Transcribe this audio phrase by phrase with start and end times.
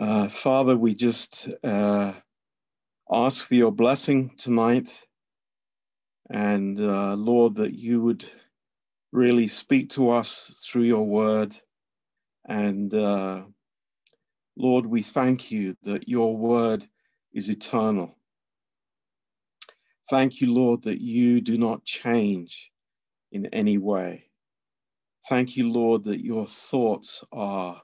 [0.00, 2.12] Uh, Father, we just uh,
[3.12, 4.90] ask for your blessing tonight.
[6.30, 8.24] And uh, Lord, that you would
[9.12, 11.56] really speak to us through your word.
[12.48, 13.42] And uh,
[14.56, 16.86] Lord, we thank you that your word
[17.34, 18.16] is eternal.
[20.10, 22.70] Thank you, Lord, that you do not change
[23.32, 24.26] in any way.
[25.28, 27.82] Thank you, Lord, that your thoughts are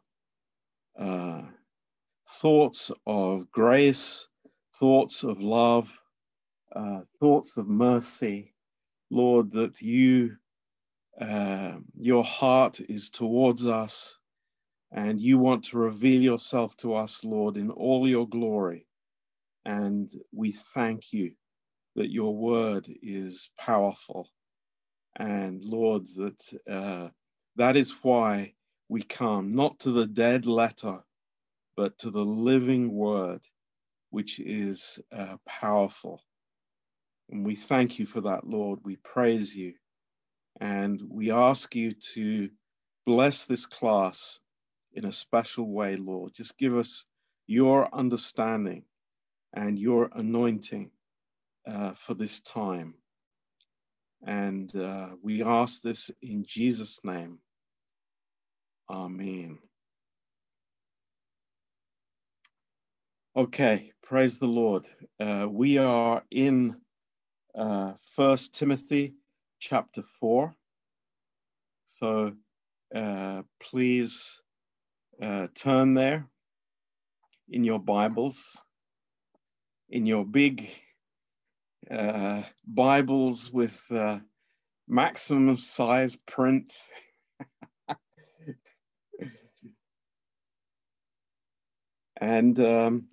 [1.01, 1.43] uh,
[2.39, 4.29] thoughts of grace,
[4.77, 6.01] thoughts of love,
[6.75, 8.55] uh, thoughts of mercy.
[9.11, 10.37] Lord, that you,
[11.21, 14.19] uh, your heart is towards us
[14.93, 18.87] and you want to reveal yourself to us, Lord, in all your glory.
[19.65, 21.33] And we thank you
[21.97, 24.29] that your word is powerful.
[25.17, 27.09] And Lord, that uh,
[27.57, 28.55] that is why
[28.89, 31.01] we come, not to the dead letter,
[31.77, 33.43] but to the living word,
[34.11, 36.23] which is uh, powerful.
[37.31, 38.81] And we thank you for that, Lord.
[38.85, 39.75] We praise you.
[40.61, 42.51] And we ask you to
[43.07, 44.39] bless this class
[44.95, 46.35] in a special way, Lord.
[46.35, 47.07] Just give us
[47.47, 48.85] your understanding
[49.55, 50.91] and your anointing
[51.71, 52.95] uh, for this time.
[54.27, 57.39] And uh, we ask this in Jesus' name.
[58.91, 59.59] Amen.
[63.37, 64.89] Okay, praise the Lord.
[65.21, 66.75] Uh, we are in
[67.55, 69.15] uh, First Timothy
[69.61, 70.53] chapter four.
[71.85, 72.33] So
[72.93, 74.41] uh, please
[75.23, 76.27] uh, turn there
[77.49, 78.61] in your Bibles,
[79.91, 80.69] in your big
[81.89, 83.81] uh, Bibles with
[84.89, 86.83] maximum size print.
[92.21, 93.07] and um,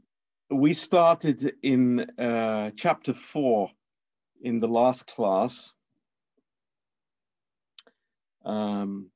[0.50, 3.70] we started in uh, chapter four
[4.42, 5.73] in the last class,
[8.45, 9.10] um,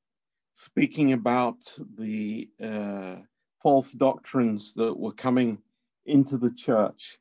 [0.52, 1.56] speaking about
[1.96, 3.16] the uh,
[3.62, 5.58] false doctrines that were coming
[6.04, 7.18] into the church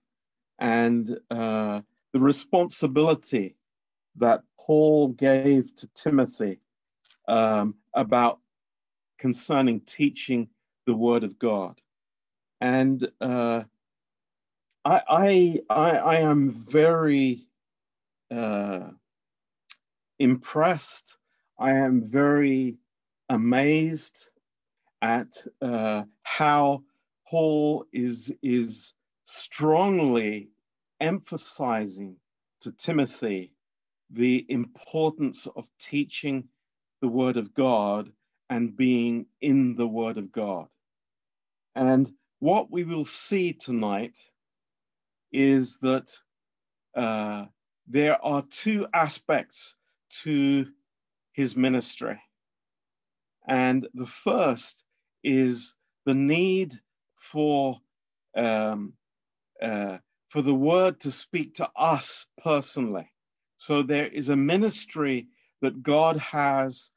[0.59, 1.80] and uh,
[2.12, 3.56] the responsibility
[4.18, 6.59] that Paul gave to Timothy
[7.28, 8.40] um, about
[9.18, 10.50] concerning teaching
[10.85, 11.80] the word of God.
[12.59, 13.64] And uh,
[14.84, 17.46] I, I, I, am very
[18.31, 18.90] uh,
[20.18, 21.18] impressed.
[21.59, 22.78] I am very
[23.30, 24.31] amazed
[25.03, 26.84] at uh, how
[27.28, 28.94] Paul is, is
[29.24, 30.50] strongly
[31.00, 32.16] emphasizing
[32.62, 33.53] to Timothy
[34.09, 36.47] the importance of teaching
[37.02, 38.12] the Word of God
[38.50, 40.68] and being in the Word of God.
[41.75, 44.18] And what we will see tonight
[45.31, 46.12] is that
[46.96, 47.46] uh,
[47.88, 49.75] there are two aspects
[50.24, 50.66] to
[51.34, 52.22] his ministry.
[53.47, 54.86] And the first
[55.24, 55.75] is
[56.06, 56.80] the need
[57.18, 57.80] for
[58.36, 58.94] um,
[59.62, 59.97] uh,
[60.30, 63.12] for the word to speak to us personally.
[63.58, 65.28] So there is a ministry
[65.62, 66.91] that God has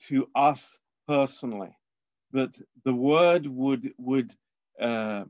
[0.00, 1.76] to us personally,
[2.32, 4.34] that the word would would
[4.80, 5.24] uh,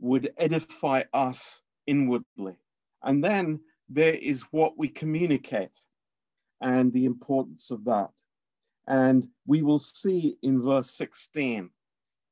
[0.00, 2.56] would edify us inwardly,
[3.02, 5.76] and then there is what we communicate,
[6.60, 8.10] and the importance of that.
[8.86, 11.70] And we will see in verse 16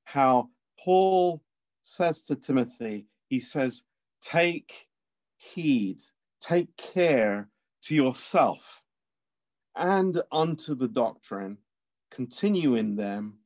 [0.04, 1.42] how Paul
[1.82, 3.82] says to Timothy, he says,
[4.20, 4.72] take
[5.38, 5.98] heed,
[6.40, 7.48] take care
[7.82, 8.82] to yourself
[9.76, 11.58] and unto the doctrine,
[12.10, 13.38] continue in them,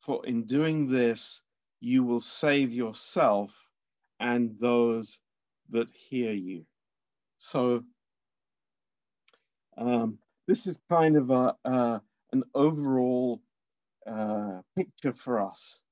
[0.00, 1.42] for in doing this
[1.80, 3.68] you will save yourself
[4.20, 5.18] and those
[5.72, 6.64] that hear you.
[7.38, 7.82] So,
[9.76, 11.98] um, this is kind of a, uh,
[12.32, 13.40] an overall
[14.06, 15.82] uh, picture for us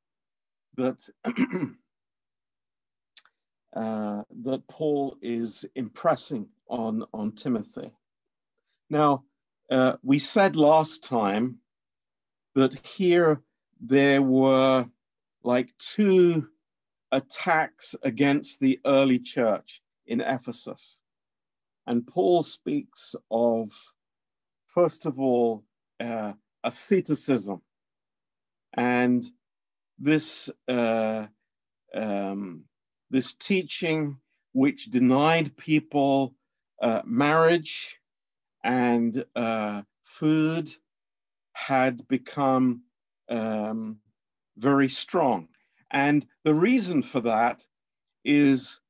[0.76, 1.00] that
[3.76, 7.92] uh, that Paul is impressing on, on Timothy.
[8.88, 9.24] Now,
[9.70, 11.58] uh, we said last time
[12.54, 13.42] that here
[13.80, 14.86] there were
[15.42, 16.48] like two
[17.12, 21.00] attacks against the early church in Ephesus.
[21.86, 23.72] And Paul speaks of,
[24.66, 25.64] first of all,
[25.98, 26.32] uh,
[26.64, 27.62] asceticism.
[28.74, 29.24] And
[29.98, 31.26] this uh,
[31.94, 32.64] um,
[33.10, 34.18] this teaching
[34.52, 36.34] which denied people
[36.80, 37.98] uh, marriage
[38.62, 40.70] and uh, food
[41.52, 42.82] had become
[43.28, 43.98] um,
[44.56, 45.48] very strong.
[45.90, 47.62] And the reason for that
[48.24, 48.80] is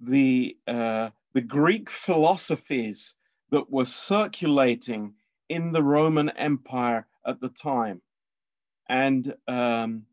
[0.00, 3.14] the, uh, the Greek philosophies
[3.50, 5.14] that were circulating
[5.48, 8.00] in the Roman Empire at the time.
[8.88, 10.06] And um,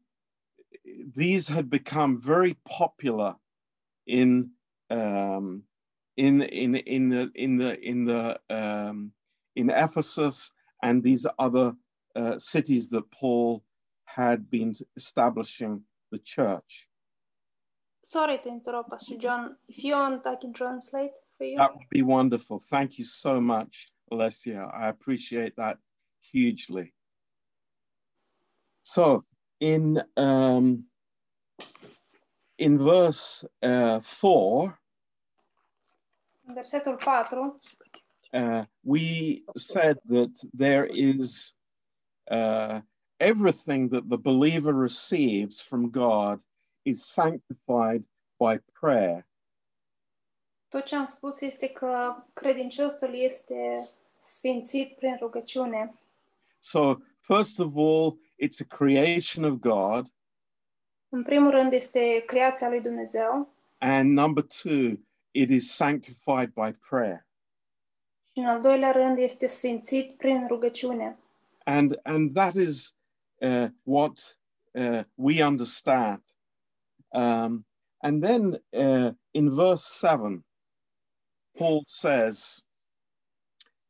[1.16, 3.36] these had become very popular
[4.06, 4.52] in
[4.90, 5.64] um,
[6.16, 9.12] in in in the in the in the um,
[9.56, 10.52] in Ephesus
[10.82, 11.76] and these other
[12.16, 13.64] uh, cities that Paul
[14.06, 15.84] had been establishing
[16.18, 16.88] the church.
[18.04, 19.58] Sorry to interrupt, Pastor John.
[19.68, 21.58] If you want, I can translate for you.
[21.58, 22.60] That would be wonderful.
[22.60, 24.74] Thank you so much, Alessia.
[24.74, 25.78] I appreciate that
[26.32, 26.94] hugely.
[28.84, 29.24] So,
[29.60, 30.86] in um,
[32.58, 34.80] in verse uh, four,
[36.50, 37.26] Versetul 4,
[38.34, 41.54] uh, we said that there is
[42.32, 42.80] uh,
[43.20, 46.40] everything that the believer receives from God
[46.84, 48.04] is sanctified
[48.40, 49.26] by prayer.
[50.70, 55.94] tot ce am spus este că credinciosul este sfințit prin rugăciune.
[56.60, 60.12] So, first of all, it's a creation of God,
[61.10, 64.92] În primul rând este creația lui Dumnezeu and number two,
[65.32, 67.26] it is sanctified by prayer.
[68.32, 71.18] și în al doilea rând este sfințit prin rugăciune.
[71.64, 72.96] And and that is
[73.42, 74.18] uh, what
[74.78, 76.22] uh, we understand.
[77.14, 77.66] Um,
[78.04, 80.44] and then uh, in verse seven,
[81.58, 82.62] Paul says,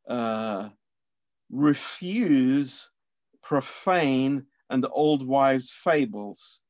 [0.08, 0.70] uh,
[1.50, 2.90] "Refuse
[3.42, 6.60] profane and old wives' fables,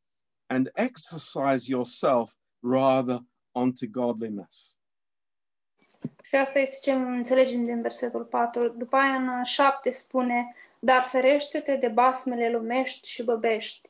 [0.50, 3.20] and exercise yourself rather
[3.54, 4.78] unto godliness."
[6.22, 8.68] Și asta este ce înțelegem din versetul 4.
[8.68, 13.88] După aia în 7 spune, dar ferește-te de basmele lumești și băbești.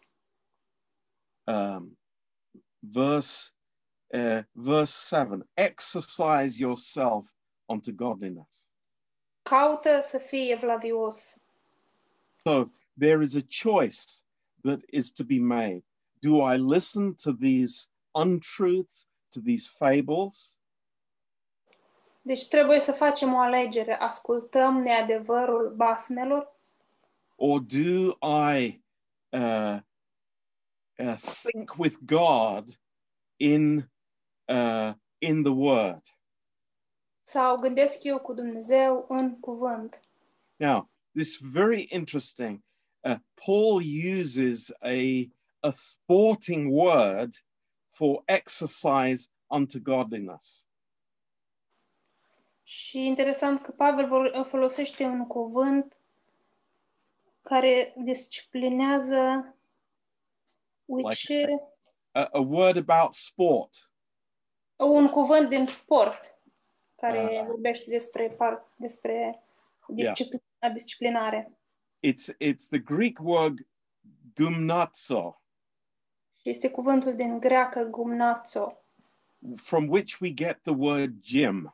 [1.48, 1.98] um,
[2.78, 3.52] verse
[4.14, 5.48] uh, verse seven.
[5.54, 7.32] Exercise yourself
[7.66, 8.68] unto godliness.
[9.42, 11.38] Caută să fii evlavios.
[12.44, 12.64] So
[12.98, 14.22] there is a choice
[14.62, 15.84] that is to be made.
[16.20, 20.58] Do I listen to these untruths, to these fables,
[22.22, 23.94] Deci trebuie să facem o alegere.
[23.98, 26.57] Ascultăm neadevărul basmelor
[27.38, 28.80] or do I
[29.32, 29.80] uh,
[30.98, 32.68] uh, think with God
[33.38, 33.88] in
[34.48, 36.02] uh, in the Word?
[37.28, 40.02] sau gândesc eu cu Dumnezeu în cuvânt.
[40.56, 42.62] Now, this very interesting.
[43.00, 43.82] Uh, Paul
[44.18, 45.28] uses a,
[45.60, 47.34] a sporting word
[47.90, 50.66] for exercise unto godliness.
[52.62, 56.00] Și interesant că Pavel folosește un cuvânt
[57.48, 59.54] care disciplinează
[60.84, 61.30] which,
[62.12, 63.70] A, a word about sport.
[64.76, 66.34] un cuvânt din sport
[66.96, 67.46] care Ah.
[67.46, 69.42] vorbește despre, par, despre
[69.88, 70.36] discipl-
[70.72, 71.58] disciplinare.
[72.06, 73.58] It's, it's the Greek word
[74.34, 75.42] gumnazo,
[76.40, 78.82] Și este cuvântul din greacă gumnazo,
[79.56, 81.72] from which we get the word gym.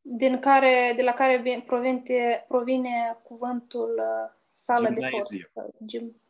[0.00, 5.50] din care, de la care vi- provine, provine cuvântul uh, sală de Gymnasium.
[5.52, 5.76] forță.
[5.84, 6.22] Gym,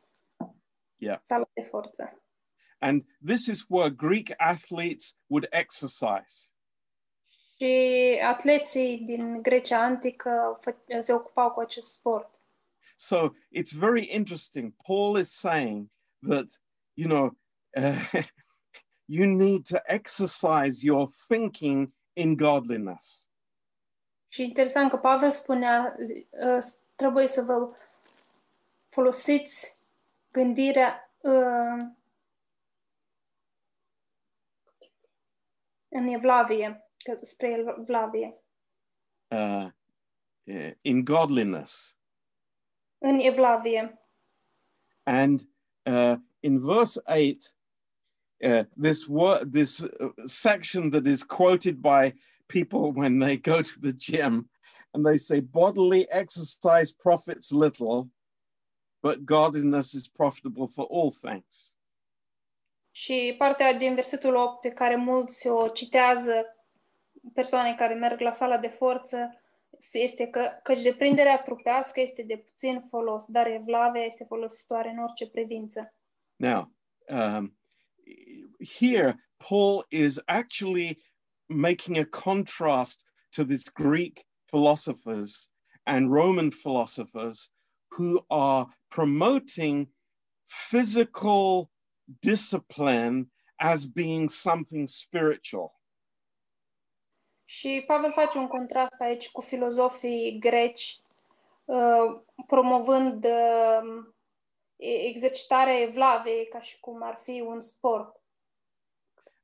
[0.96, 1.18] Yeah.
[1.22, 2.22] sală de forță.
[2.78, 6.52] And this is where Greek athletes would exercise.
[7.56, 10.58] Și atleții din Grecia antică
[11.00, 12.40] se ocupau cu acest sport.
[12.96, 14.74] So it's very interesting.
[14.86, 15.88] Paul is saying
[16.28, 16.46] that,
[16.94, 17.36] you know,
[17.76, 18.12] uh,
[19.16, 23.28] you need to exercise your thinking in godliness.
[24.28, 25.94] Și interesant că Pavel spunea,
[26.30, 26.64] uh,
[26.94, 27.72] trebuie să vă
[28.98, 29.80] folosiți
[30.32, 31.86] gândirea uh,
[35.88, 36.90] în evlavie,
[37.22, 38.42] spre evlavie,
[39.30, 39.68] Uh,
[40.44, 41.96] uh, in godliness.
[42.98, 44.00] în evlavie.
[45.02, 45.40] And
[45.84, 47.54] uh, in verse 8,
[48.42, 52.14] uh, this word, this uh, section that is quoted by
[52.46, 54.50] people when they go to the gym,
[54.92, 58.10] and they say, bodily exercise profits little,
[59.00, 61.72] but godliness is profitable for all things.
[62.90, 66.56] Și partea din versetul 8 pe care mulți o citează
[67.34, 69.40] persoane care merg la sala de forță
[69.92, 75.28] este că căci deprinderea trupească este de puțin folos, dar evlavia este folositoare în orice
[75.28, 75.94] privință.
[76.36, 76.72] Now,
[77.08, 77.58] um,
[78.78, 81.02] here, Paul is actually
[81.46, 83.04] making a contrast
[83.36, 85.50] to these Greek philosophers
[85.82, 87.50] and Roman philosophers
[87.96, 89.88] who are promoting
[90.44, 91.70] physical
[92.20, 95.76] discipline as being something spiritual.
[97.44, 101.00] Și Pavel face un contrast aici cu filozofii greci,
[101.64, 104.04] uh, promovând uh,
[104.76, 108.22] exercitarea evlavei ca și cum ar fi un sport.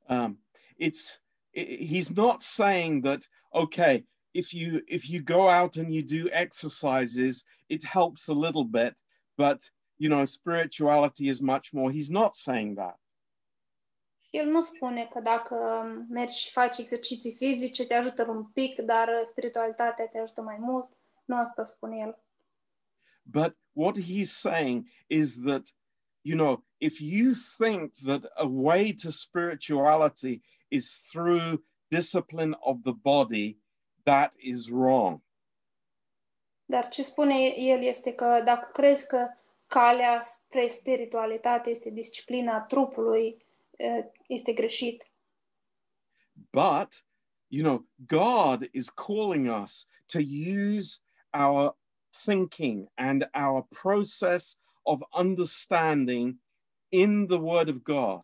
[0.07, 0.45] Um,
[0.77, 4.07] it's i- he's not saying that okay
[4.41, 7.43] if you if you go out and you do exercises
[7.75, 8.93] it helps a little bit
[9.37, 9.59] but
[9.97, 12.97] you know spirituality is much more he's not saying that
[14.31, 15.55] el nu spune că dacă
[16.09, 20.97] mergi și faci exerciții fizice te ajută un pic, dar spiritualitatea te ajută mai mult.
[21.25, 22.25] Nu asta spune el.
[23.25, 25.73] but what he's saying is that
[26.21, 32.93] you know if you think that a way to spirituality is through discipline of the
[32.93, 33.57] body
[34.05, 35.23] that is wrong
[36.67, 39.29] Dar ce spune el este că dacă crezi că
[39.67, 43.37] calea spre spiritualitate este disciplina trupului,
[44.27, 45.11] este greșit.
[46.51, 47.05] But,
[47.47, 50.19] you know, God is calling us to
[50.67, 50.99] use
[51.31, 51.77] our
[52.25, 56.39] thinking and our process of understanding
[56.89, 58.21] in the Word of God.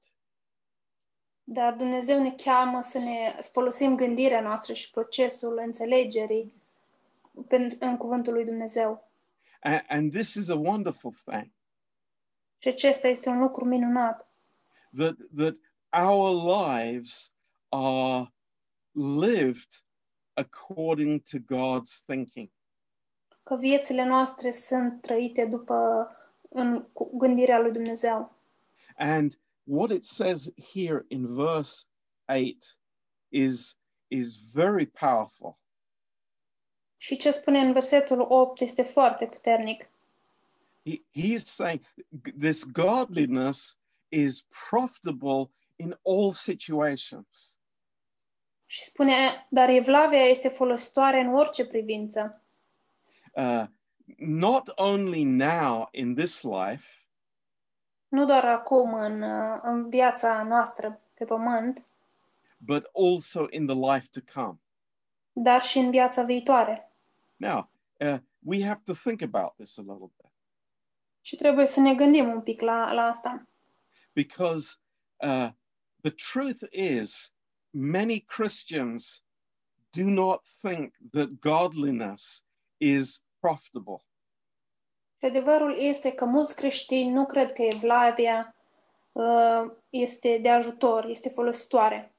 [1.43, 6.53] Dar Dumnezeu ne cheamă să ne să folosim gândirea noastră și procesul înțelegerii
[7.47, 9.09] pen- în cuvântul lui Dumnezeu.
[9.61, 11.51] A- And, this is a wonderful thing
[12.57, 14.29] Și acesta este un lucru minunat.
[14.97, 15.55] that, that
[16.07, 17.31] our lives
[17.69, 18.33] are
[19.25, 19.69] lived
[20.33, 22.49] according to God's thinking.
[23.43, 26.07] Că viețile noastre sunt trăite după
[26.49, 28.31] în cu gândirea lui Dumnezeu.
[28.97, 31.85] And what it says here in verse
[32.27, 32.77] 8
[33.29, 33.77] is,
[34.09, 35.57] is very powerful.
[36.97, 39.89] Și ce spune în versetul 8 este foarte puternic.
[40.85, 41.81] He, he is saying
[42.39, 47.59] this godliness is profitable in all situations.
[48.65, 52.43] Și spune, dar evlavia este folositoare în orice privință.
[53.33, 53.63] Uh,
[54.17, 57.00] not only now in this life,
[58.11, 59.21] Nu doar acum în,
[59.61, 61.83] în viața noastră pe pământ,
[62.57, 64.59] but also in the life to come.
[65.33, 66.91] dar și în viața viitoare.
[67.35, 70.31] Now, uh, we have to think about this a little bit
[71.21, 73.47] Și trebuie să ne gândim un pic la, la asta.
[74.13, 74.75] because
[75.23, 75.49] uh,
[76.01, 77.31] the truth is,
[77.73, 79.23] many Christians
[79.97, 82.43] do not think that godliness
[82.77, 84.01] is profitable.
[85.21, 88.55] Și adevărul este că mulți creștini nu cred că evlavia
[89.11, 92.15] uh, este de ajutor, este folositoare.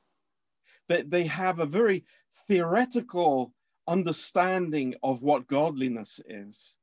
[0.86, 2.04] They, they have a very
[2.46, 6.78] theoretical understanding of what godliness is.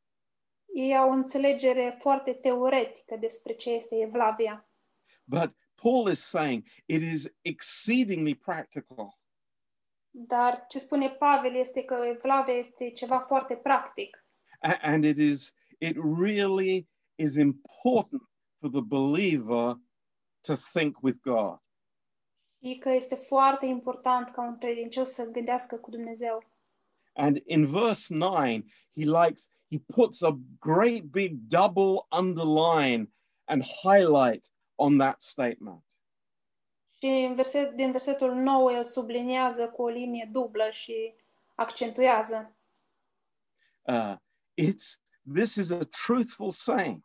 [0.75, 4.69] Ei au o înțelegere foarte teoretică despre ce este evlavia.
[5.23, 9.19] But Paul is saying it is exceedingly practical.
[10.09, 14.25] Dar ce spune Pavel este că evlavia este ceva foarte practic.
[14.59, 18.21] A- and it is it really is important
[18.59, 19.75] for the believer
[20.43, 21.57] to think with God.
[22.63, 26.43] Și că este foarte important ca un credincios să gândească cu Dumnezeu.
[27.13, 28.63] And in verse 9,
[28.95, 33.11] he likes he puts a great big double underline
[33.45, 35.83] and highlight on that statement.
[37.01, 41.13] Și în verset, din versetul 9 el subliniază cu o linie dublă și
[41.55, 42.57] accentuează.
[43.81, 44.15] Uh,
[44.61, 47.03] it's this is a truthful saying.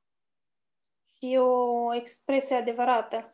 [1.20, 3.28] E o expresie adevărată.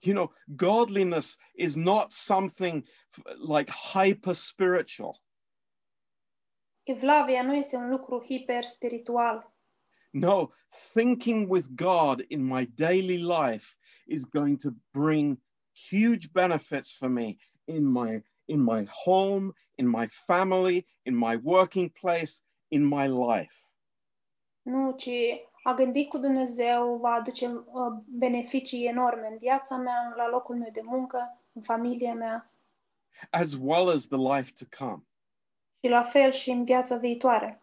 [0.00, 2.84] You know, godliness is not something
[3.38, 5.20] like hyper spiritual.
[6.84, 9.54] Evlavia nu este un lucru hiper spiritual.
[10.12, 10.52] No,
[10.94, 15.38] thinking with God in my daily life is going to bring
[15.72, 21.90] huge benefits for me in my in my home, in my family, in my working
[21.90, 22.40] place,
[22.76, 23.54] in my life.
[24.62, 25.10] Nu, ci
[25.62, 27.62] a gândi cu Dumnezeu va aduce uh,
[28.06, 32.50] beneficii enorme în viața mea, la locul meu de muncă, în familia mea
[33.30, 35.02] as well as the life to come.
[35.82, 37.62] și la fel și în viața viitoare.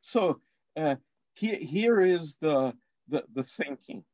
[0.00, 0.34] So
[0.72, 0.96] uh,
[1.34, 2.70] here, here is the,
[3.08, 4.04] the the thinking.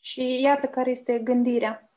[0.00, 1.92] Și iată care este gândirea.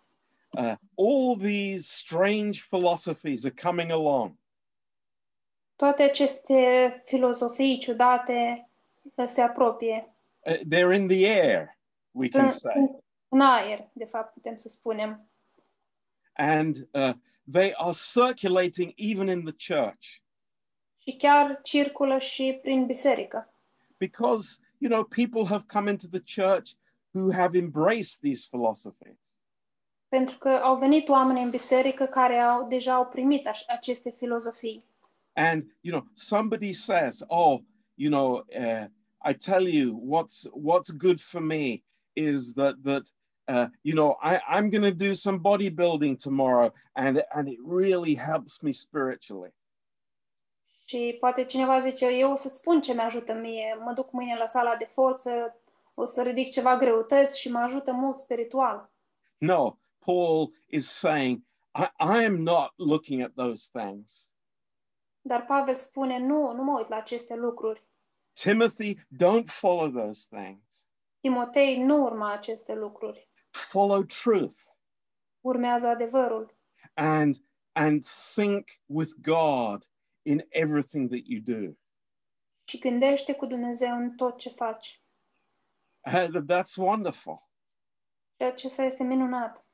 [0.58, 4.36] Uh, all these strange philosophies are coming along.
[5.76, 8.70] Toate aceste filozofii ciudate
[9.16, 10.14] uh, se apropie.
[10.40, 11.78] Uh, they're in the air,
[12.12, 15.30] we can Sunt, say, sunt în aer, de fapt, putem să spunem.
[16.34, 17.14] and uh,
[17.52, 20.06] they are circulating even in the church.
[20.98, 23.50] Și chiar circulă și prin biserică.
[23.98, 26.72] because you know people have come into the church
[27.12, 29.18] who have embraced these philosophies.
[30.08, 34.84] Pentru că au venit oameni în biserică care au deja au primit aș- aceste filozofii.
[35.36, 37.64] And you know, somebody says, "Oh,
[37.98, 38.88] you know, uh,
[39.22, 41.84] I tell you, what's what's good for me
[42.16, 43.04] is that that
[43.48, 48.16] uh, you know I, I'm going to do some bodybuilding tomorrow, and and it really
[48.16, 49.52] helps me spiritually."
[50.88, 54.48] Și poate cineva zice, eu o să spun ce mi-ajută mie, mă duc mâine la
[54.48, 55.56] sala de forță,
[55.94, 58.92] o să ridic ceva greutăți și mă ajută mult spiritual.
[59.38, 61.42] No, Paul is saying,
[61.76, 64.34] I, I am not looking at those things.
[65.28, 67.84] Dar Pavel spune, nu, nu mă uit la aceste lucruri.
[68.34, 70.88] Timothy, don't follow those things.
[71.20, 73.30] Timotei, nu urma aceste lucruri.
[73.50, 74.56] Follow truth
[75.42, 76.58] Urmează adevărul
[76.94, 77.36] and
[77.72, 78.04] and
[78.34, 79.90] think with God
[80.22, 81.74] in everything that you do.
[82.68, 85.04] și gândește cu Dumnezeu în tot ce faci.
[86.06, 87.50] Uh, that's wonderful.
[88.36, 89.66] Și acesta este minunat.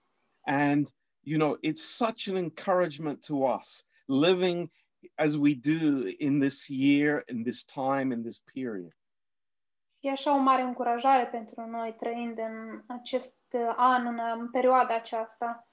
[0.42, 0.88] And
[1.20, 4.72] you know, it's such an encouragement to us living
[5.16, 8.96] as we do in this year, in this time, in this period.
[10.00, 14.96] E așa o mare încurajare pentru noi trăind în acest uh, an, în, în perioada
[14.96, 15.68] aceasta,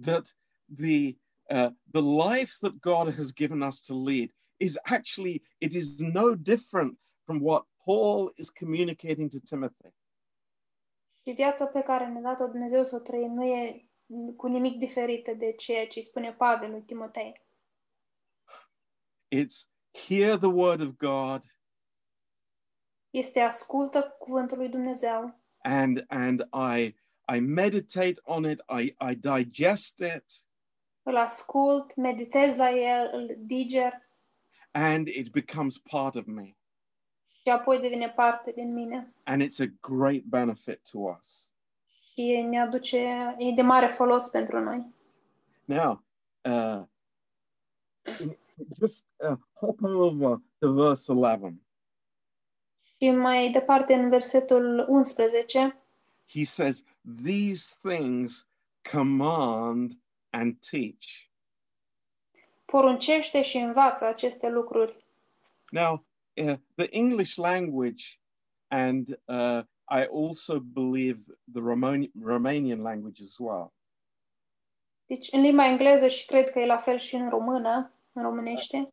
[0.00, 0.36] that
[0.76, 1.16] the
[1.50, 6.34] uh, the life that God has given us to lead is actually it is no
[6.34, 9.94] different from what Paul is communicating to Timothy.
[11.22, 13.84] Și viața pe care ne-a dat-o Dumnezeu să o trăim nu e
[14.36, 17.32] cu nimic diferită de ceea ce îi spune Pavel lui Timotei.
[19.32, 19.66] It's
[20.06, 21.42] hear the word of God
[23.10, 26.94] Este ascultă cuvântul lui Dumnezeu and and I
[27.36, 30.24] I meditate on it, I, I digest it,
[31.02, 34.08] îl ascult, meditez la el, îl diger
[34.70, 36.54] and it becomes part of me.
[37.42, 39.14] și apoi devine parte din mine.
[39.24, 41.52] And it's a great benefit to us.
[42.12, 44.94] Și ne aduce, e de mare folos pentru noi.
[45.64, 46.04] Now,
[46.44, 46.82] uh,
[48.78, 51.60] just uh, hop over to verse 11.
[52.98, 55.82] Și mai departe, în versetul 11,
[56.28, 56.84] he says,
[57.24, 58.46] These things
[58.92, 59.90] command
[60.30, 61.28] and teach.
[62.64, 64.96] poruncește și învață aceste lucruri.
[65.70, 68.04] Now, uh, the English language,
[68.68, 71.20] and uh, I also believe
[71.52, 73.72] the Romani- Romanian language as well,
[75.06, 78.88] Deci, în limba engleză și cred că e la fel și în română, în românește,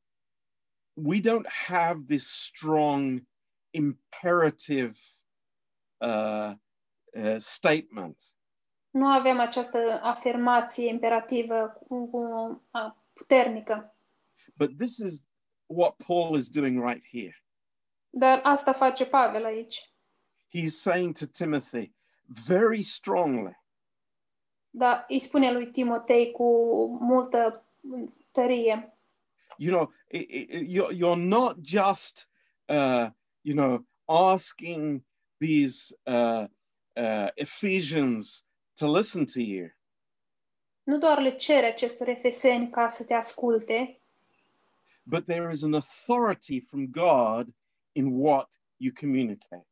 [0.94, 3.24] we don't have this strong
[3.70, 4.92] imperative
[5.98, 6.52] uh,
[7.14, 8.22] uh, statement.
[8.90, 12.22] nu avem această afirmație imperativă cu, cu,
[12.72, 13.98] a, puternică.
[14.56, 15.24] But this is
[15.66, 17.44] what Paul is doing right here.
[18.10, 19.92] Dar asta face Pavel aici.
[20.56, 21.96] He's saying to Timothy
[22.28, 23.58] very strongly,
[24.70, 26.44] Dar îi spune lui Timotei cu
[27.00, 27.66] multă
[28.32, 28.97] tărie.
[29.58, 32.28] You know, it, it, you're, you're not just,
[32.70, 33.10] uh,
[33.44, 35.02] you know, asking
[35.40, 36.48] these uh,
[36.96, 38.44] uh, Ephesians
[38.76, 39.70] to listen to you,
[40.84, 44.02] Nu doar le cere acestor efeseni ca să te asculte,
[45.04, 47.54] but there is an authority from God
[47.92, 49.68] in what you communicate.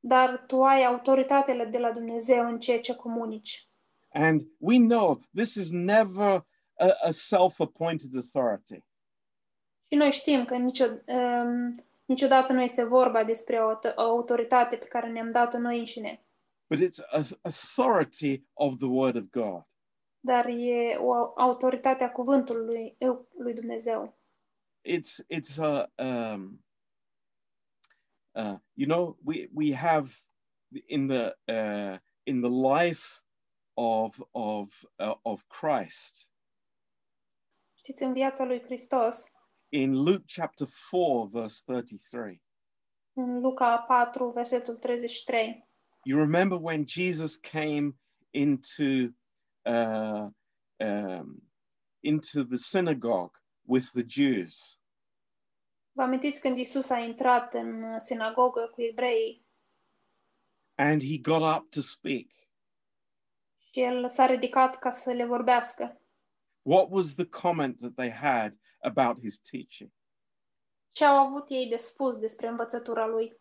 [0.00, 3.68] dar tu ai autoritatele de la Dumnezeu în ceea ce comunici.
[4.12, 6.44] And we know this is never
[6.78, 8.84] a, a self appointed authority.
[9.92, 11.74] Și noi știm că nicio, um,
[12.04, 16.24] niciodată nu este vorba despre o, o autoritate pe care ne-am dat-o noi înșine,
[16.68, 19.66] but it's a authority of the word of God.
[20.20, 22.96] dar e o autoritate a cuvântului
[23.38, 24.18] lui Dumnezeu.
[24.88, 26.64] It's it's a um,
[28.34, 30.08] uh, you know we we have
[30.86, 33.22] in the uh, in the life
[33.74, 36.34] of of uh, of Christ
[37.74, 39.30] Știți, în viața lui Hristos,
[39.72, 42.42] in Luke chapter four verse thirty three.
[43.12, 45.68] în Luca 4, versetul 33,
[46.04, 47.92] You remember when Jesus came
[48.30, 48.84] into
[49.64, 50.28] uh,
[50.76, 51.42] um,
[52.00, 54.78] into the synagogue with the Jews.
[55.92, 59.46] vă amintiți când Isus a intrat în sinagogă cu evreii
[60.74, 62.26] and he got up to speak.
[63.58, 66.00] și el s-a ridicat ca să le vorbească.
[66.62, 69.92] What was the comment that they had about his teaching?
[70.92, 73.40] Ce au avut ei de spus despre învățătura lui?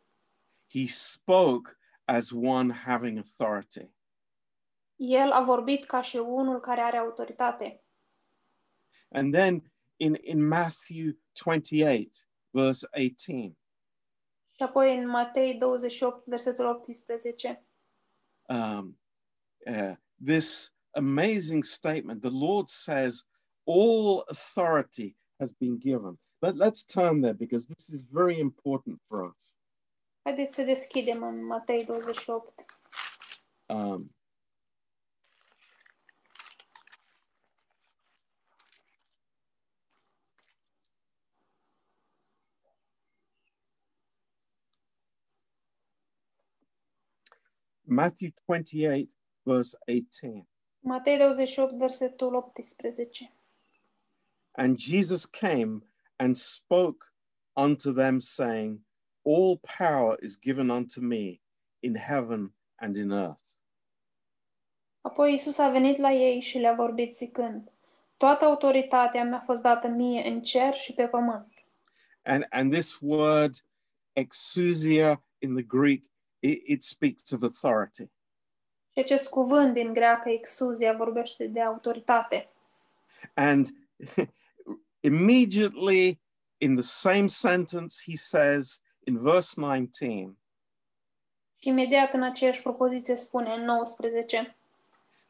[0.70, 3.92] He spoke as one having authority.
[4.96, 7.84] El a vorbit ca și unul care are autoritate.
[9.12, 13.58] And then in, in Matthew 28, verse 18,
[14.56, 17.66] Și apoi în Matei 28, versetul 18,
[18.50, 19.00] um,
[19.66, 22.22] uh, this amazing statement.
[22.22, 23.28] The Lord says,
[23.64, 26.18] All authority has been given.
[26.42, 29.54] But let's turn there because this is very important for us.
[30.22, 32.66] Haideți să deschidem în Matei 28.
[33.66, 34.16] Um,
[47.82, 49.10] Matthew 28,
[49.44, 50.48] verse 18.
[50.80, 53.39] Matei 28, versetul 18.
[54.58, 55.84] And Jesus came
[56.18, 57.06] and spoke
[57.56, 58.80] unto them, saying,
[59.24, 61.40] All power is given unto me
[61.82, 63.50] in heaven and in earth.
[65.02, 67.72] Apoi Isus a venit la ei și le-a vorbit zicând,
[68.18, 71.54] Toată autoritatea mi-a fost dată mie în cer și pe pământ.
[72.24, 73.54] And, and this word,
[74.14, 76.04] exousia in the Greek,
[76.40, 78.04] it, it speaks of authority.
[78.92, 82.50] Și acest cuvânt din greacă, exuzia, vorbește de autoritate.
[83.34, 83.68] And
[85.04, 86.20] immediately
[86.60, 90.36] in the same sentence, he says in verse 19,
[91.62, 94.58] Și imediat în aceeași propoziție spune în 19,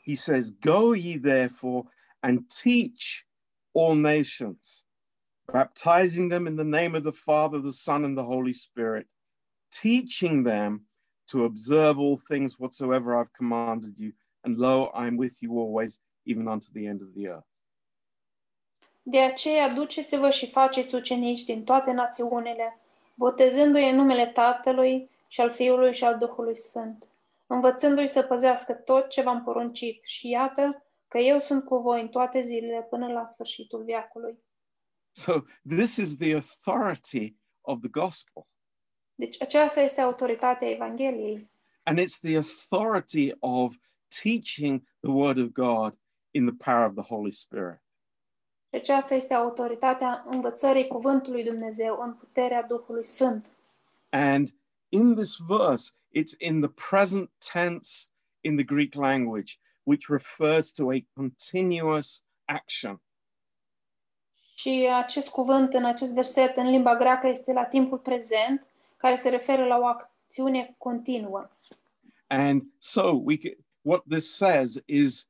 [0.05, 1.87] he says, Go ye therefore
[2.21, 3.25] and teach
[3.73, 4.85] all nations,
[5.51, 9.07] baptizing them in the name of the Father, the Son, and the Holy Spirit,
[9.69, 10.87] teaching them
[11.27, 14.13] to observe all things whatsoever I've commanded you.
[14.43, 17.48] And lo, I am with you always, even unto the end of the earth.
[19.09, 22.79] De aceea duceți-vă și faceți ucenici din toate națiunile,
[23.15, 27.09] botezându-i în numele Tatălui și al Fiului și al Duhului Sfânt,
[27.47, 32.07] învățându-i să păzească tot ce v-am poruncit și iată că eu sunt cu voi în
[32.07, 34.43] toate zilele până la sfârșitul veacului.
[35.11, 35.33] So,
[35.67, 38.47] this is the authority of the gospel.
[39.15, 41.51] Deci aceasta este autoritatea Evangheliei
[41.83, 43.75] And it's the authority of
[44.23, 45.93] teaching the word of God
[46.31, 47.81] in the power of the Holy Spirit.
[48.69, 53.51] Și aceasta este autoritatea învățării cuvântului Dumnezeu în puterea Duhului Sfânt.
[54.09, 54.49] And
[54.89, 58.07] in this verse, it's in the present tense
[58.41, 59.53] in the Greek language,
[59.83, 63.01] which refers to a continuous action.
[64.55, 69.29] Și acest cuvânt în acest verset în limba greacă este la timpul prezent, care se
[69.29, 71.49] referă la o acțiune continuă.
[72.27, 75.29] And so we ca- what this says is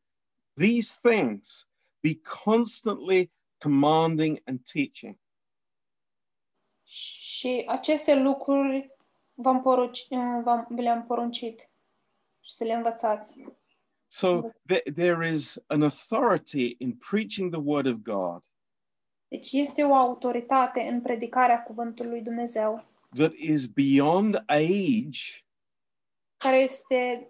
[0.53, 1.68] these things
[1.99, 5.17] be constantly commanding and teaching.
[6.83, 8.95] Și aceste lucruri
[9.33, 10.07] v-am porunci,
[10.43, 11.69] v-am, vi le-am poruncit
[12.39, 13.35] și să le învățați.
[14.07, 18.43] So th- there is an authority in preaching the word of God
[19.27, 22.85] Deci este o autoritate în predicarea cuvântului lui Dumnezeu,
[23.15, 25.43] that is beyond age
[26.37, 27.29] care este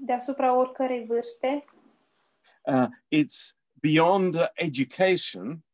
[0.00, 1.64] deasupra oricărei vârste,
[2.62, 5.64] uh, it's beyond education,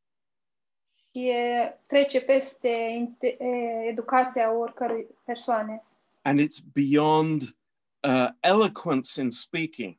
[1.13, 2.69] e, trece peste
[3.89, 5.83] educația oricărei persoane.
[6.23, 7.55] and it's beyond
[8.03, 9.97] uh, eloquence in speaking.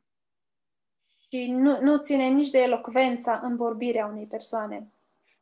[1.30, 4.92] Și nu, nu ține nici de elocvența în vorbirea unei persoane.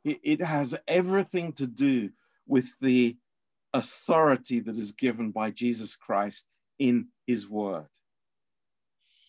[0.00, 2.09] It, it has everything to do
[2.44, 3.16] with the
[3.70, 7.90] authority that is given by Jesus Christ in his word.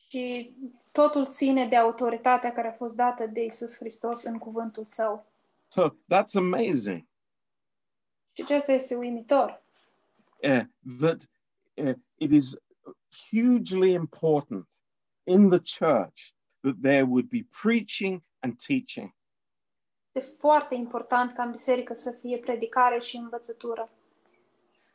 [0.09, 0.55] Și
[0.91, 5.25] totul ține de autoritatea care a fost dată de Isus Hristos în cuvântul său.
[5.67, 7.05] So that's amazing
[8.31, 9.63] Și acesta este uimitor.
[10.43, 10.61] uh,
[10.99, 11.21] that
[11.73, 12.53] uh, it is
[13.29, 14.67] hugely important
[15.23, 16.21] in the church
[16.61, 19.15] that there would be preaching and teaching.
[20.11, 23.89] Este foarte important ca în biserică să fie predicare și învățătură.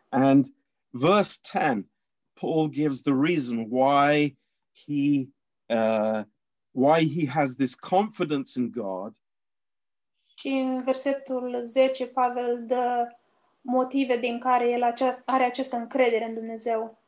[0.09, 0.46] And
[0.88, 1.88] verse 10,
[2.33, 4.38] Paul gives the reason why
[4.86, 5.28] he
[5.68, 6.24] uh,
[6.72, 9.14] why he has this confidence in God
[10.40, 13.08] Și în versetul 10 Pavel dă
[13.60, 16.98] motive din care el aceast, are această încredere în Dumnezeu.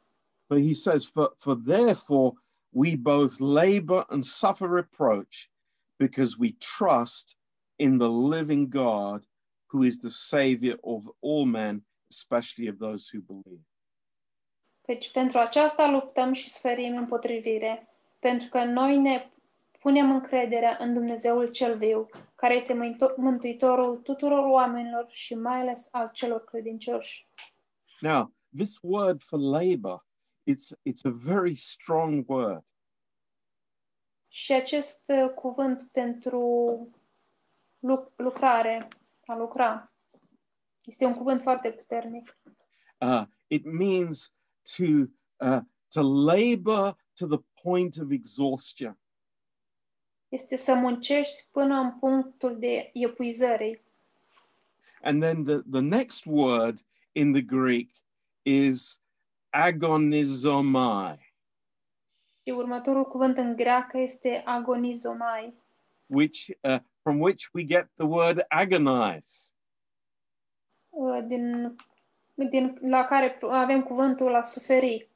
[0.48, 2.32] But he says, for, for therefore
[2.70, 5.50] we both labor and suffer reproach
[5.96, 7.36] because we trust
[7.76, 9.26] in the living God
[9.72, 13.64] who is the Savior of all men, especially of those who believe.
[14.82, 19.30] Căci pentru aceasta luptăm și suferim împotrivire, pentru că noi ne
[19.80, 25.88] punem încrederea în Dumnezeul cel viu, care este mânto- mântuitorul tuturor oamenilor și mai ales
[25.90, 27.28] al celor credincioși.
[28.00, 30.06] Now, this word for labor,
[30.50, 32.64] it's, it's a very strong word.
[34.28, 36.40] Și acest uh, cuvânt pentru
[37.78, 38.88] luc- lucrare,
[39.24, 39.92] a lucra,
[40.84, 42.38] este un cuvânt foarte puternic.
[42.98, 44.32] Uh, it means
[44.76, 44.84] to,
[45.46, 48.96] uh, to labor to the point of exhaustion.
[50.28, 53.80] Este să muncești până în punctul de epuizării.
[55.02, 57.90] And then the, the next word in the Greek
[58.42, 59.00] is
[59.50, 61.34] agonizomai,
[62.44, 65.54] Și următorul cuvânt în greacă este agonizomai,
[66.06, 69.50] which uh, from which we get the word agonize.
[70.88, 71.76] uh, din,
[72.34, 75.10] din, la care avem cuvântul a suferi.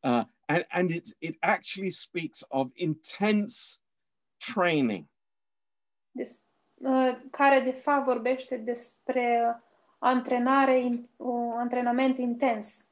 [0.00, 3.78] Uh, and and it, it actually speaks of intense
[4.54, 5.06] training.
[6.10, 9.56] Des, uh, care de fapt vorbește despre
[9.98, 12.90] antrenare, in- un antrenament intens.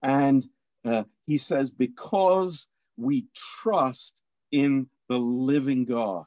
[0.00, 0.42] And
[0.80, 3.24] uh, he says, because we
[3.62, 5.18] trust in the
[5.52, 6.26] living God.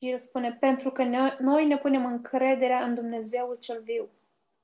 [0.00, 4.08] Și el spune, pentru că ne, noi ne punem încrederea în Dumnezeul cel viu.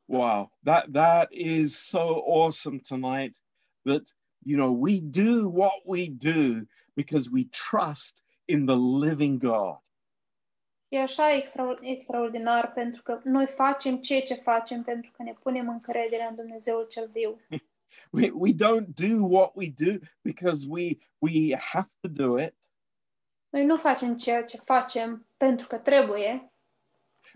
[0.06, 3.36] Wow, that that is so awesome tonight
[3.84, 4.02] that
[4.42, 9.78] you know we do what we do because we trust in the living God.
[10.88, 15.68] E așa extra, extraordinar pentru că noi facem ceea ce facem pentru că ne punem
[15.68, 17.40] încrederea în Dumnezeul cel viu.
[18.12, 22.54] We, we don't do what we do because we we have to do it
[23.54, 26.52] Noi nu facem ceea ce facem pentru că trebuie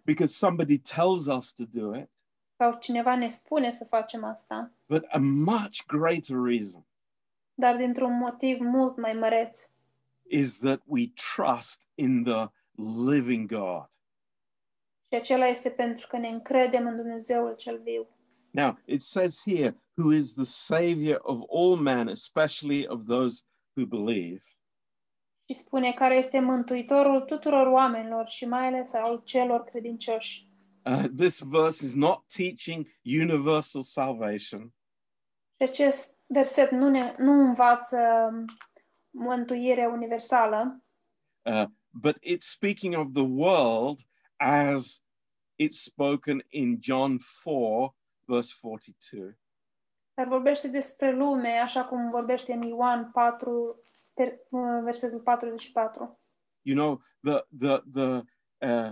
[0.05, 2.11] because somebody tells us to do it,
[2.59, 6.87] sau cineva ne spune să facem asta, but a much greater reason
[7.59, 9.71] dar dintr-un motiv mult mai măreț.
[10.31, 12.47] is that we trust in the
[13.07, 13.91] living God.
[15.09, 18.09] Și acela este pentru că ne încredem în Dumnezeul cel viu.
[18.51, 23.43] Now, it says here, who is the savior of all men, especially of those
[23.77, 24.43] who believe.
[25.49, 30.48] Și spune care este mântuitorul tuturor oamenilor și mai ales al celor credincioși.
[30.85, 34.73] Uh, this verse is not teaching universal salvation,
[35.57, 37.99] Și acest verset nu, ne, nu învață
[39.11, 40.85] mântuire universală,
[41.43, 44.01] uh, but it's speaking of the world
[44.37, 45.03] as
[45.63, 49.39] it's spoken in John 4, verse 42.
[50.15, 53.81] dar vorbește despre lume așa cum vorbește în Ioan 4,
[54.13, 54.39] ter-
[54.83, 56.21] versetul 44.
[56.63, 58.23] You know, the the the
[58.67, 58.91] uh,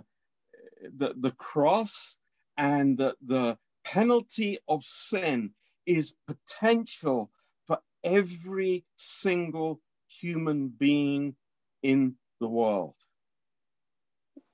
[0.98, 2.18] the the cross
[2.54, 3.58] and the the
[3.92, 7.30] penalty of sin is potential
[7.64, 9.80] for every single
[10.20, 11.36] human being
[11.80, 12.94] in the world.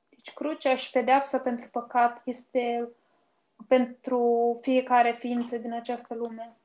[0.08, 2.88] Deci crucea și pedeapsa pentru păcat este
[3.68, 6.56] pentru fiecare ființă din această lume.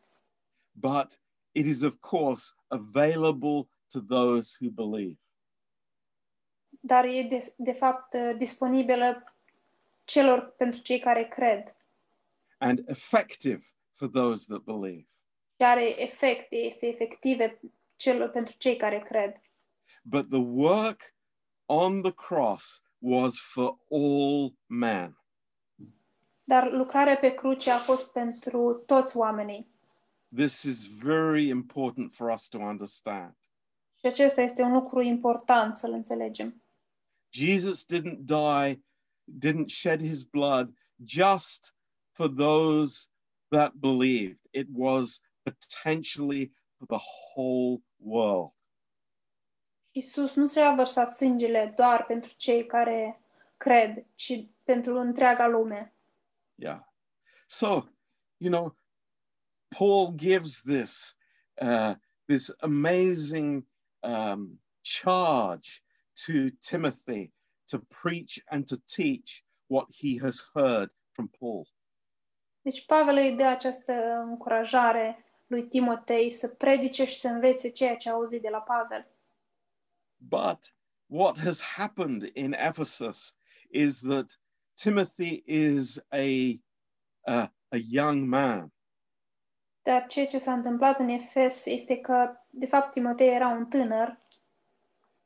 [0.80, 1.20] but
[1.54, 5.18] it is of course available to those who believe.
[6.80, 9.37] Dar e de, de fapt disponibilă
[10.08, 11.78] celor pentru cei care cred.
[12.60, 15.08] and effective for those that believe.
[15.60, 17.60] Și are efect, este efective
[17.96, 19.32] celor pentru cei care cred.
[20.04, 21.16] But the work
[21.66, 25.18] on the cross was for all men.
[26.44, 29.76] Dar lucrarea pe cruce a fost pentru toți oamenii.
[30.36, 33.36] This is very important for us to understand.
[34.00, 36.62] Și acesta este un lucru important să-l înțelegem.
[37.30, 38.86] Jesus didn't die,
[39.38, 41.74] didn't shed his blood just
[42.14, 43.10] for those
[43.52, 44.40] that believed.
[44.54, 48.52] It was potentially for the whole world.
[49.92, 53.22] Iisus nu și-a vărsat sângele doar pentru cei care
[53.58, 55.94] cred, ci pentru întreaga lume.
[56.56, 56.80] Yeah.
[57.48, 57.84] So,
[58.38, 58.76] you know,
[59.68, 61.16] Paul gives this
[61.62, 63.66] uh, this amazing
[64.04, 65.82] um, charge
[66.26, 67.34] to Timothy
[67.70, 71.68] to preach and to teach what he has heard from Paul.
[72.62, 73.94] Deci Pavel îi dă această
[74.28, 79.08] încurajare lui Timotei să predice și să învețe ceea ce a auzit de la Pavel.
[80.18, 80.76] But
[81.06, 83.36] what has happened in Ephesus
[83.70, 84.40] is that
[84.74, 86.26] Timothy is a
[87.28, 88.74] a, a young man.
[89.82, 94.26] Dar ceea ce s-a întâmplat în Efes este că, de fapt, Timotei era un tânăr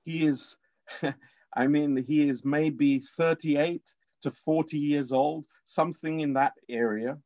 [0.05, 0.59] He is,
[1.53, 7.21] I mean, he is maybe 38 to 40 years old, something in that area.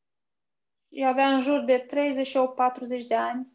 [1.06, 3.48] avea în jur de 38-40 de ani.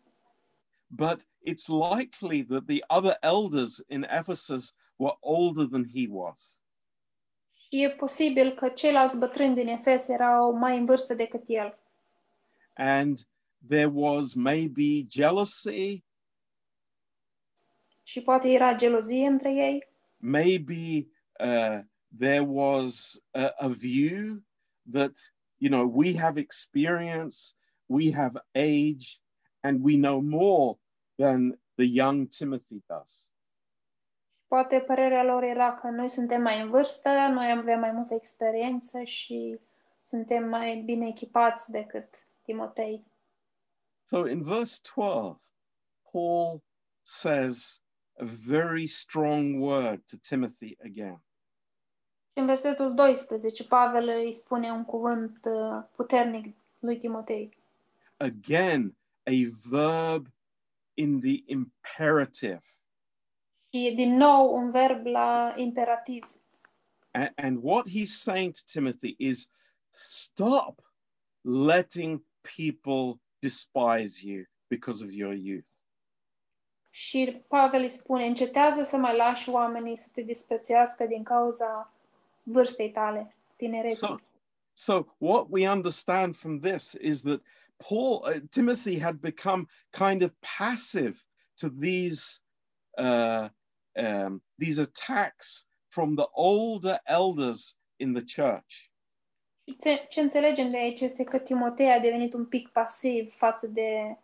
[0.86, 6.60] But it's likely that the other elders in Ephesus were older than he was.
[7.52, 11.78] Și e posibil că ceilalți bătrâni din Efes erau mai în vârstă decât el.
[12.74, 13.18] And
[13.68, 16.04] there was maybe jealousy,
[18.02, 19.89] Și poate era gelozie între ei,
[20.20, 21.80] maybe uh,
[22.16, 24.42] there was a, a view
[24.86, 25.12] that,
[25.58, 27.54] you know, we have experience,
[27.88, 29.20] we have age,
[29.62, 30.76] and we know more
[31.18, 33.30] than the young Timothy does.
[34.48, 39.02] Poate părerea lor era că noi suntem mai în vârstă, noi avem mai multă experiență
[39.02, 39.60] și
[40.02, 43.06] suntem mai bine echipați decât Timotei.
[44.04, 45.42] So in verse 12,
[46.10, 46.62] Paul
[47.02, 47.80] says
[48.20, 51.22] a very strong word to Timothy again.
[52.32, 57.58] Și în versetul 12, Pavel îi spune un cuvânt uh, puternic lui Timotei.
[58.16, 59.32] Again, a
[59.68, 60.26] verb
[60.94, 62.62] in the imperative.
[63.72, 66.24] Și din nou un verb la imperativ.
[67.10, 69.48] A- And what he's saying to Timothy is
[69.88, 70.80] stop
[71.40, 72.22] letting
[72.56, 75.79] people despise you because of your youth.
[76.90, 81.92] Și Pavel îi spune, încetează să mai lași oamenii să te disprețuiască din cauza
[82.42, 84.06] vârstei tale, tinereții.
[84.06, 84.14] So,
[84.72, 87.40] so what we understand from this is that
[87.88, 91.18] Paul, uh, Timothy had become kind of passive
[91.60, 92.40] to these
[92.98, 93.48] uh,
[93.96, 98.90] um, these attacks from the older elders in the church.
[99.64, 103.66] Și ce, ce înțelegem de aici este că Timotei a devenit un pic pasiv față
[103.66, 104.16] de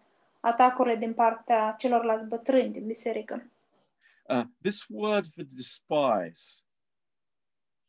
[0.46, 3.50] atacurile din partea celorlalți bătrâni din biserică.
[4.28, 6.62] Uh, this word for despise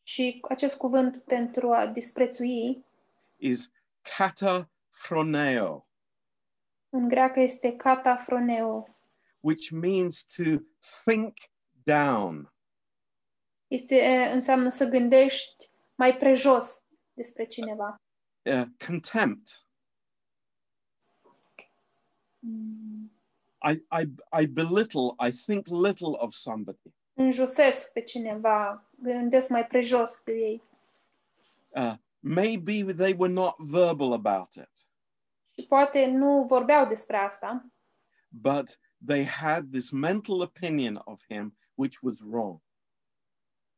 [0.04, 2.86] Și acest cuvânt pentru a disprețui
[3.36, 3.72] is
[4.18, 5.88] kataphroneo,
[6.90, 8.84] în greacă este katafroneo.
[9.40, 10.44] which means to
[11.04, 11.38] think
[11.84, 12.54] down.
[13.68, 17.96] Este, e, înseamnă să gândești mai prejos despre cineva.
[18.44, 19.67] uh, contempt.
[23.62, 26.94] I, I, I belittle, I think little of somebody.
[27.14, 30.64] Înjosesc pe cineva, gândesc mai prejos de ei.
[31.70, 34.88] Uh, maybe they were not verbal about it,
[35.54, 37.66] Și poate nu vorbeau despre asta,
[38.30, 42.62] but they had this mental opinion of him which was wrong.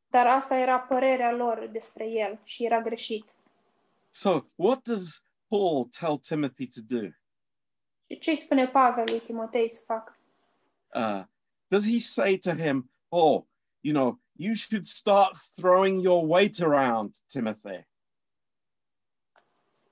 [0.10, 3.36] dar asta era părerea lor despre el și era greșit.
[4.10, 7.08] So, what does Paul tell Timothy to do?
[8.12, 10.18] Și ce îi spune Pavel lui Timotei să facă?
[10.94, 11.24] Uh,
[11.68, 13.44] does he say to him, Oh,
[13.80, 17.88] you know, you should start throwing your weight around, Timothy?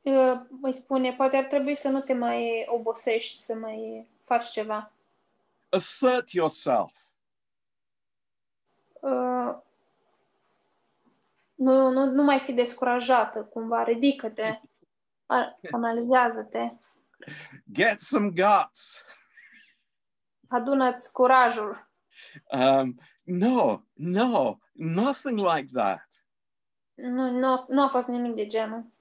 [0.01, 4.91] Uh, Îi spune, poate ar trebui să nu te mai obosești, să mai faci ceva.
[5.69, 6.95] Assert yourself.
[8.99, 9.55] Uh,
[11.55, 14.59] Nu, nu, nu mai fi descurajată, cumva, ridică-te,
[15.25, 16.71] a- analizează-te,
[17.71, 19.03] Get some guts.
[20.47, 21.91] adună-ți curajul.
[22.51, 26.05] Um, no, no, nothing like that.
[26.93, 28.91] Nu, nu, nu a fost nimic de genul.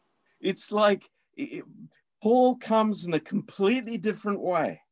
[0.45, 1.65] It's like it-
[2.19, 4.89] Paul comes in a completely different way.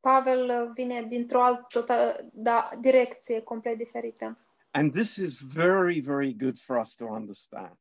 [0.00, 4.38] Pavel vine dintr-o altă da, direcție complet diferită.
[4.70, 7.78] And this is very, very good for us to understand.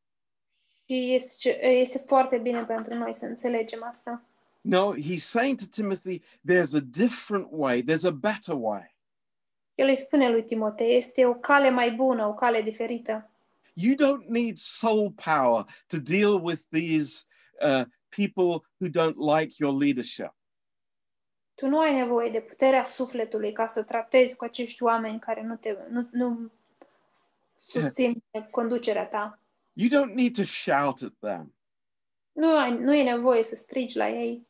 [0.85, 4.26] Și este, este foarte bine pentru noi să înțelegem asta.
[4.67, 8.95] No, he's saying to Timothy, there's a different way, there's a better way.
[9.75, 13.31] El îi spune lui Timotei, este o cale mai bună, o cale diferită.
[13.73, 17.25] You don't need soul power to deal with these
[17.61, 20.35] uh, people who don't like your leadership.
[21.55, 25.55] Tu nu ai nevoie de puterea sufletului ca să tratezi cu acești oameni care nu,
[25.55, 26.51] te, nu, nu
[27.55, 28.13] susțin
[28.51, 29.39] conducerea ta.
[29.73, 31.55] You don't need to shout at them.
[32.31, 34.47] Nu, ai, nu e nevoie să strigi la ei.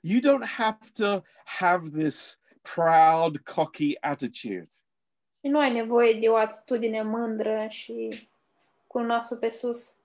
[0.00, 2.38] You don't have to have this
[2.74, 4.68] proud, cocky attitude.
[5.40, 8.28] Și nu ai nevoie de o atitudine mândră și
[8.86, 9.96] cu nasul pe sus.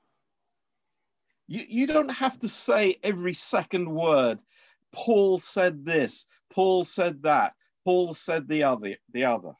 [1.46, 4.44] You, you don't have to say every second word,
[4.90, 9.58] Paul said this, Paul said that, Paul said the other, the other.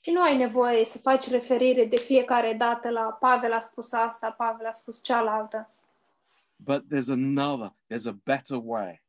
[0.00, 4.30] Și nu ai nevoie să faci referire de fiecare dată la Pavel a spus asta,
[4.30, 5.70] Pavel a spus cealaltă.
[6.56, 9.02] But there's another, there's a better way.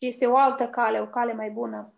[0.00, 1.94] Și este o altă cale, o cale mai bună.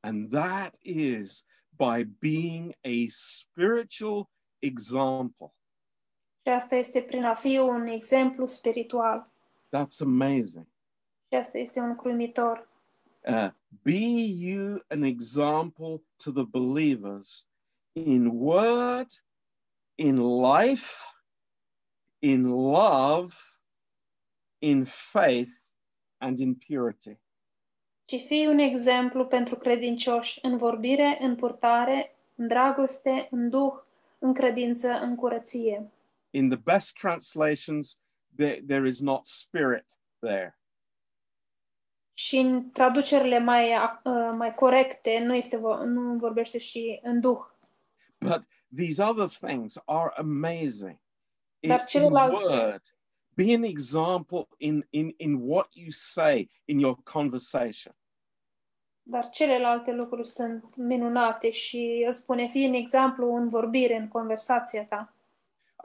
[0.00, 1.44] And that is
[1.76, 4.28] by being a spiritual
[4.58, 5.52] example.
[6.42, 9.32] Și asta este prin a fi un exemplu spiritual.
[9.76, 10.66] That's amazing.
[11.28, 12.68] Și asta este un cruimitor.
[13.26, 13.50] Uh,
[13.82, 17.46] be you an example to the believers
[17.92, 19.08] in word,
[19.94, 20.92] in life,
[22.18, 23.34] in love,
[24.58, 25.52] in faith,
[26.18, 27.18] and in purity.
[28.08, 33.72] Și fii un exemplu pentru credincioși în vorbire, în purtare, în dragoste, în duh,
[34.18, 35.90] în credință, în curăție.
[36.30, 37.98] In the best translations,
[38.36, 39.86] there, there is not spirit
[40.18, 40.58] there.
[42.12, 47.20] Și în traducerile mai, ac- uh, mai corecte nu, este, vo- nu vorbește și în
[47.20, 47.40] duh.
[48.18, 48.40] But
[48.76, 50.98] these other things are amazing.
[51.60, 52.80] Dar In, in celelalte- word,
[53.38, 57.94] be an example in, in, in what you say in your conversation.
[59.02, 64.86] Dar celelalte lucruri sunt minunate și el spune, fii un exemplu în vorbire, în conversația
[64.86, 65.14] ta.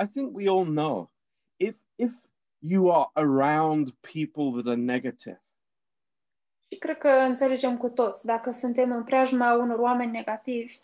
[0.03, 1.11] I think we all know
[1.55, 2.13] if if
[2.57, 5.43] you are around people that are negative,
[6.73, 10.79] Și cred că înțelegem cu toți, dacă suntem în preajma unor oameni negativi,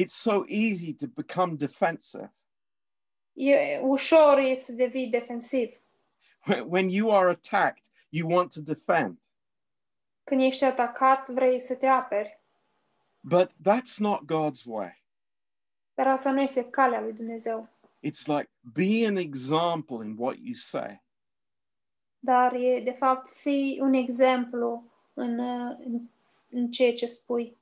[0.00, 2.32] it's so easy to become defensive.
[3.82, 5.80] Ușor e să devii defensiv.
[6.66, 9.18] When you are attacked, you want to defend.
[10.24, 12.40] Când ești atacat, vrei să te aperi.
[13.20, 15.04] But that's not God's way.
[15.94, 17.68] Dar asta nu este calea lui Dumnezeu.
[18.02, 21.02] It's like be an example in what you say.
[22.18, 26.00] Dar e, de fapt, fii un exemplu în, în,
[26.50, 27.56] în ceea ce spui.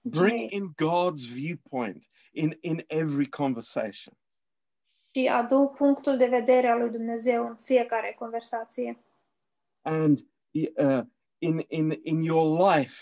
[0.00, 4.16] Bring in God's viewpoint in, in every conversation.
[5.14, 8.98] Și adu punctul de vedere al lui Dumnezeu în fiecare conversație.
[9.82, 10.18] And
[10.76, 11.00] uh,
[11.38, 12.94] in, in, in your life,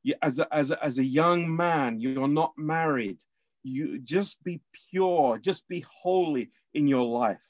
[0.00, 3.20] you, as, a, as, a, as a young man, you're not married,
[3.60, 7.44] you just be pure, just be holy in your life.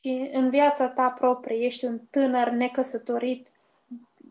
[0.00, 3.52] Și în viața ta proprie, ești un tânăr necăsătorit,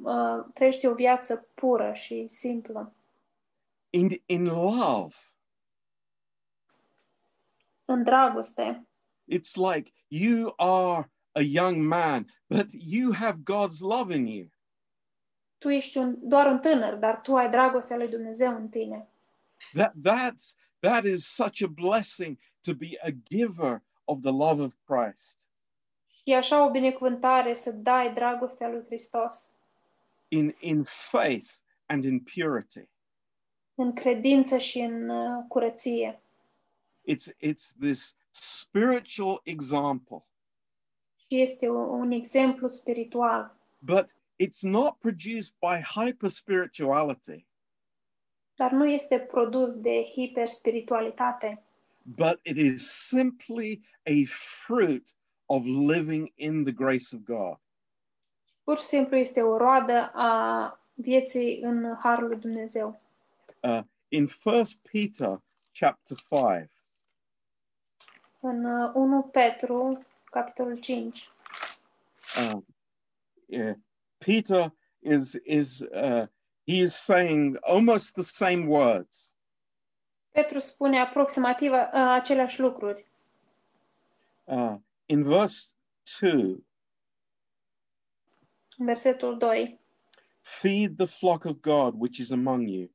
[0.03, 2.93] uh, trăiești o viață pură și simplă.
[3.89, 5.16] In, in love,
[7.94, 8.88] În dragoste.
[9.32, 14.48] it's like you are a young man, but you have God's love in you.
[15.58, 19.08] Tu ești un, doar un tânăr, dar tu ai dragostea lui Dumnezeu în tine.
[19.74, 24.74] That, that's, that is such a blessing to be a giver of the love of
[24.86, 25.38] Christ.
[26.08, 29.52] Și așa o binecuvântare să dai dragostea lui Hristos
[30.28, 31.52] in in faith
[31.86, 32.88] and in purity.
[33.76, 36.22] în credință și în uh, curăție.
[37.06, 40.26] It's it's this spiritual example,
[41.28, 43.56] Și este un, exemplu spiritual.
[43.80, 47.45] but it's not produced by hyper spirituality,
[48.56, 51.64] Dar nu este produs de hiperspiritualitate,
[52.04, 54.24] but it is simply a
[54.66, 57.58] fruit of living in the grace of God.
[58.64, 63.01] pur și simplu este o roadă a vieții în Harul lui Dumnezeu.
[63.60, 65.41] Uh, in First Peter
[65.80, 66.70] chapter five,
[68.46, 71.30] În uh, 1 Petru, capitolul 5,
[72.38, 72.62] uh,
[73.46, 73.76] yeah,
[74.18, 76.28] Peter is is uh,
[76.66, 79.36] he is saying almost the same words.
[80.32, 83.06] Petru spune aproximativ uh, aceleași lucruri.
[84.44, 84.76] Uh,
[85.06, 85.74] in verse
[86.20, 86.64] two,
[88.78, 89.80] În versetul 2,
[90.41, 92.89] Feed the flock of God which is among you,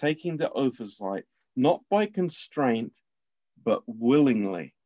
[0.00, 2.96] taking the oversight, not by constraint,
[3.62, 4.76] but willingly,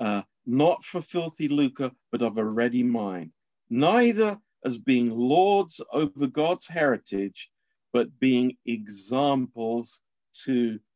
[0.00, 3.32] uh, not for filthy lucre, but of a ready mind,
[3.68, 7.50] neither as being lords over God's heritage,
[7.92, 10.02] but being examples
[10.44, 10.52] to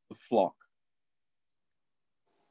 [0.08, 0.54] the flock.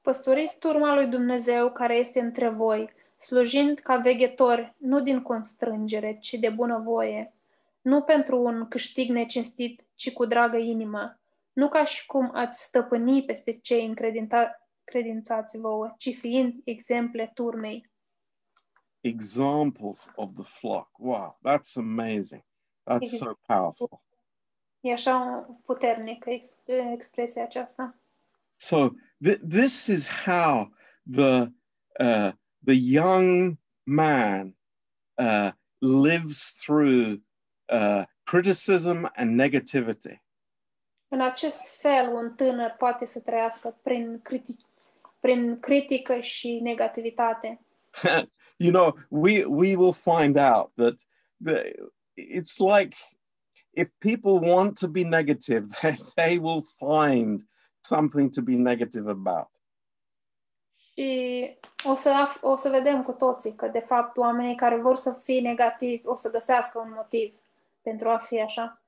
[0.01, 6.33] Păstoriți turma lui Dumnezeu care este între voi, slujind ca veghetori, nu din constrângere, ci
[6.33, 7.33] de bunăvoie,
[7.81, 11.19] nu pentru un câștig necinstit, ci cu dragă inimă,
[11.53, 17.89] nu ca și cum ați stăpâni peste cei încredinta- credințați vouă, ci fiind exemple turmei.
[19.01, 20.89] Examples of the flock.
[20.97, 22.43] Wow, that's amazing.
[22.83, 24.01] That's so powerful.
[24.79, 26.57] E așa puternică ex-
[26.93, 27.95] expresia aceasta.
[28.55, 28.89] So
[29.27, 30.73] th- this is how
[31.11, 31.47] the
[31.99, 32.31] uh,
[32.65, 34.57] the young man
[35.13, 37.21] uh, lives through
[37.71, 40.23] uh, criticism and negativity.
[41.07, 44.65] În acest fel, un tânăr poate să trăiască prin, criti-
[45.25, 47.65] prin critică și negativitate.
[48.65, 50.95] you know, we we will find out that
[51.43, 51.73] the,
[52.15, 52.95] it's like
[53.71, 57.41] if people want to be negative, they, they will find
[57.81, 59.49] something to be negative about.
[60.75, 64.95] Și o să, af- o să vedem cu toții că, de fapt, oamenii care vor
[64.95, 67.35] să fie negativi o să găsească un motiv
[67.81, 68.81] pentru a fi așa.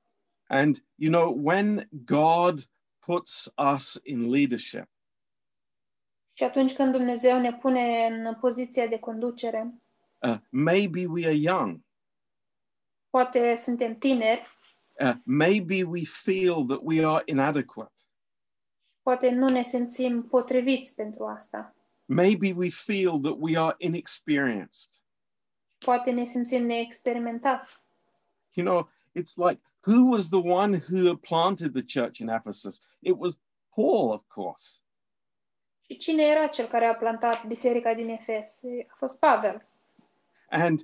[0.46, 4.88] And you know, when God puts us in leadership,
[6.38, 9.74] Și atunci când Dumnezeu ne pune în poziția de conducere,
[10.18, 11.80] uh, maybe we are young,
[13.10, 14.46] poate suntem tineri,
[15.00, 18.00] uh, maybe we feel that we are inadequate,
[19.02, 21.74] poate nu ne simțim potriviți pentru asta,
[22.04, 24.90] maybe we feel that we are inexperienced.
[25.78, 27.82] poate ne simțim neexperimentați.
[28.52, 28.88] You know,
[29.20, 32.80] it's like who was the one who planted the church in Ephesus?
[32.98, 33.38] It was
[33.74, 34.82] Paul, of course.
[35.90, 38.60] Și cine era cel care a plantat biserica din Efes?
[38.88, 39.66] A fost Pavel.
[40.50, 40.80] And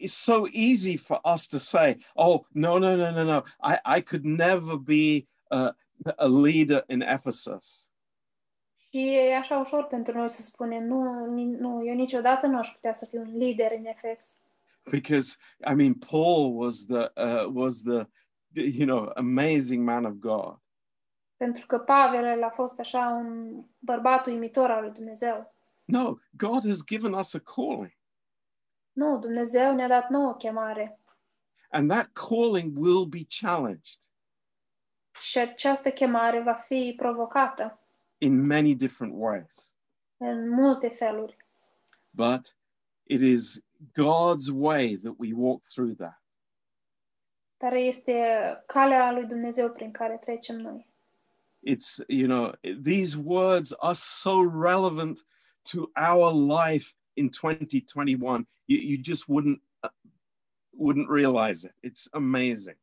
[0.00, 3.42] it's so easy for us to say, oh, no, no, no, no, no.
[3.62, 5.76] I, I could never be a,
[6.16, 7.88] a leader in Ephesus.
[8.90, 12.68] Și e așa ușor pentru noi să spunem, nu, ni- nu, eu niciodată nu aș
[12.68, 14.36] putea să fiu un lider în Efes.
[14.90, 15.36] Because,
[15.70, 18.06] I mean, Paul was the, uh, was the,
[18.52, 20.58] the, you know, amazing man of God.
[21.36, 25.54] Pentru că Pavel el a fost așa un bărbat uimitor al lui Dumnezeu.
[25.84, 27.92] No, God has given us a calling.
[28.92, 30.98] Nu, Dumnezeu ne-a dat nouă chemare.
[31.70, 33.98] And that calling will be challenged
[35.12, 37.78] Și această chemare va fi provocată
[38.18, 39.76] in many different ways.
[40.16, 41.36] în multe feluri.
[42.10, 42.56] But
[43.02, 43.64] it is
[44.00, 46.22] God's way that we walk through that.
[47.56, 48.12] Dar este
[48.66, 50.93] calea lui Dumnezeu prin care trecem noi.
[51.66, 52.52] It's, you know,
[52.82, 55.24] these words are so relevant
[55.72, 58.46] to our life in 2021.
[58.66, 59.88] You, you just wouldn't uh,
[60.78, 61.72] wouldn't realize it.
[61.82, 62.76] It's amazing.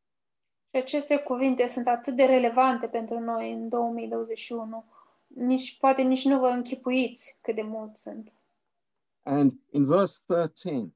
[0.70, 4.84] Și aceste cuvinte sunt atât de relevante pentru noi în 2021.
[5.26, 8.32] Nici, poate nici nu vă închipuiți cât de mult sunt.
[9.22, 10.92] And in verse 13,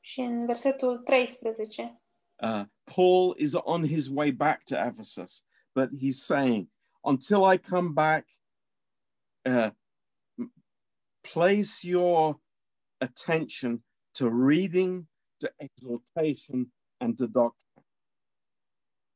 [0.00, 2.00] Și în versetul 13,
[2.42, 2.62] uh,
[2.94, 5.44] Paul is on his way back to Ephesus,
[5.74, 6.68] but he's saying,
[7.04, 8.24] until I come back,
[9.46, 9.70] uh,
[11.22, 12.36] place your
[13.00, 13.82] attention
[14.14, 15.06] to reading,
[15.40, 16.70] to exhortation,
[17.00, 17.84] and to doctrine.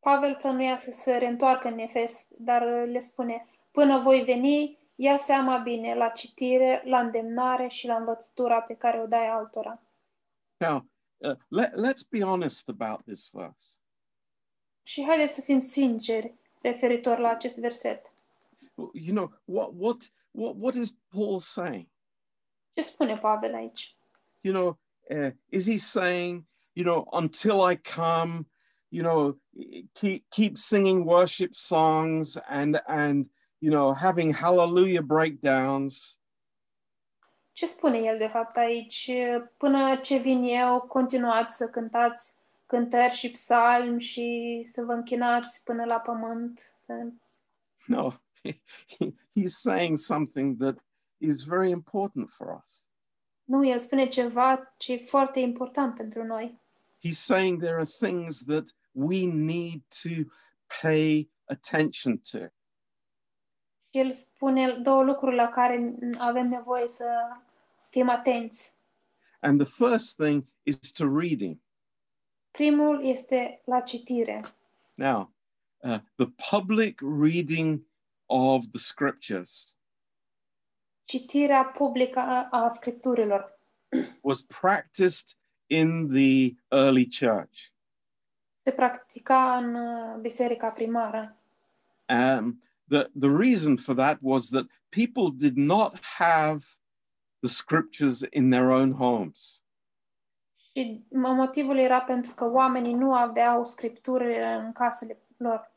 [0.00, 5.59] Pavel plănuia să se reîntoarcă în Efes, dar le spune, până voi veni, ia seama
[5.59, 9.82] bine la citire, la îndemnare și la învățătura pe care o dai altora.
[10.57, 10.86] Now,
[11.16, 13.76] uh, let, let's be honest about this verse.
[14.82, 16.34] Și haideți să fim sinceri
[16.66, 18.12] referitor la acest verset.
[18.92, 21.86] You know, what, what, what, what is Paul saying?
[22.74, 23.96] Ce spune Pavel aici?
[24.42, 24.76] You know,
[25.10, 26.44] uh, is he saying,
[26.74, 28.46] you know, until I come,
[28.90, 29.36] you know,
[29.94, 33.28] keep, keep singing worship songs and, and,
[33.60, 36.18] you know, having hallelujah breakdowns?
[37.52, 39.10] Ce spune el de fapt aici?
[39.56, 42.36] Până ce vin eu, continuați să cântați
[42.66, 46.72] cântări și psalmi și să vă închinați până la pământ.
[46.76, 46.92] Să...
[47.86, 48.12] No,
[49.36, 50.84] he's saying something that
[51.18, 52.84] is very important for us.
[53.44, 56.60] Nu, el spune ceva ce e foarte important pentru noi.
[57.04, 60.08] He's saying there are things that we need to
[60.82, 62.38] pay attention to.
[63.90, 67.06] Și el spune două lucruri la care avem nevoie să
[67.90, 68.74] fim atenți.
[69.40, 71.58] And the first thing is to reading.
[72.57, 74.40] Primul este la citire.
[74.94, 75.30] Now,
[75.82, 77.86] uh, the public reading
[78.26, 79.76] of the scriptures
[81.04, 82.18] Citirea publică
[82.50, 83.59] a, scripturilor
[84.20, 85.36] was practiced
[85.66, 87.72] in the early church.
[88.62, 91.36] se practica în uh, biserica primară.
[92.09, 96.64] Um, the, the reason for that was that people did not have
[97.40, 99.62] the scriptures in their own homes.
[100.76, 105.68] Și mo- motivul era pentru că oamenii nu aveau scripturile în casele lor.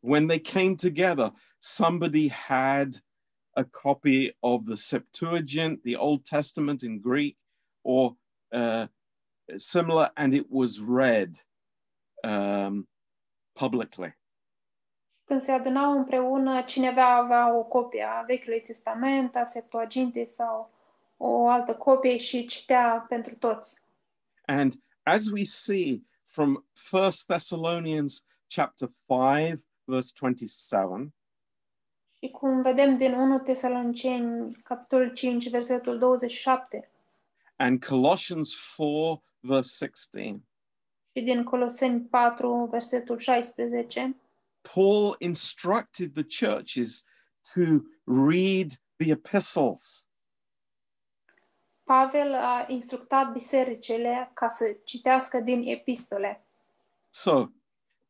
[0.00, 3.04] When they came together, somebody had
[3.50, 7.36] a copy of the Septuagint, the Old Testament in Greek,
[7.80, 8.16] or
[8.48, 8.84] uh,
[9.54, 11.30] similar, and it was read
[12.22, 12.88] um,
[13.52, 14.18] publicly.
[15.24, 20.70] Când se adunau împreună, cineva avea o copie a Vechiului Testament, a Septuagintei sau
[21.16, 23.81] o altă copie și citea pentru toți.
[24.58, 24.76] And
[25.06, 31.12] as we see from First Thessalonians chapter 5, verse 27,
[32.18, 36.90] Și cum vedem din 1 Tesaloniceni, capitolul 5, versetul 27,
[37.56, 40.42] and Colossians 4, verse 16,
[41.16, 44.16] și din Coloseni 4, versetul 16,
[44.74, 47.02] Paul instructed the churches
[47.54, 47.60] to
[48.04, 50.08] read the epistles.
[51.84, 56.44] Pavel a instructat bisericile ca să citească din epistole.
[57.10, 57.46] So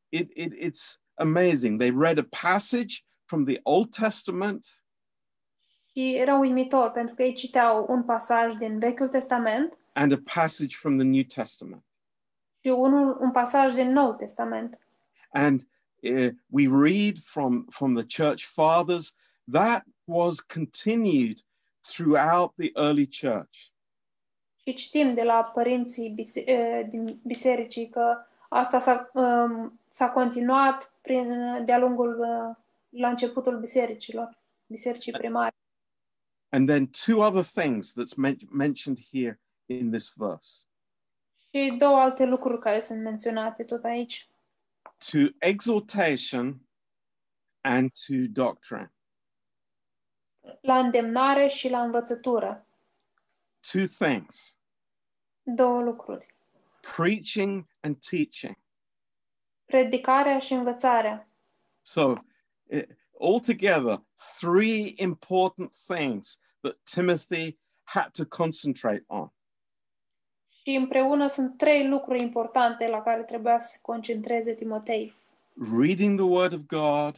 [0.09, 1.79] it, it, it's amazing.
[1.79, 4.83] They read a passage from the Old Testament
[5.95, 10.77] Și era uimitor pentru că ei citeau un pasaj din Vechiul Testament and a passage
[10.77, 11.85] from the New Testament.
[12.65, 14.79] și unul, un pasaj din Noul Testament.
[15.33, 15.61] And
[16.01, 19.15] uh, we read from, from the church fathers
[19.51, 21.39] that was continued
[21.83, 23.59] throughout the early church.
[24.67, 31.29] Și citim de la părinții bise- din bisericii că asta s-a, um, s-a continuat prin,
[31.65, 32.17] de-a lungul,
[32.89, 35.55] la începutul bisericilor, bisericii primare.
[36.49, 40.65] And then two other things that's men- mentioned here in this verse
[41.55, 44.27] Și două alte lucruri care sunt menționate tot aici.
[45.11, 46.61] to exhortation
[47.61, 48.93] and to doctrine.
[50.61, 52.67] La îndemnare și la învățătură.
[53.73, 54.57] Two things
[55.43, 56.27] Două lucruri.
[56.97, 58.57] preaching and teaching.
[59.65, 61.29] Predicarea și învățarea.
[61.83, 62.15] So,
[63.21, 64.03] altogether,
[64.41, 69.33] three important things that Timothy had to concentrate on.
[70.49, 75.15] Și împreună sunt trei lucruri importante la care trebuia să se concentreze Timotei.
[75.81, 77.17] Reading the Word of God,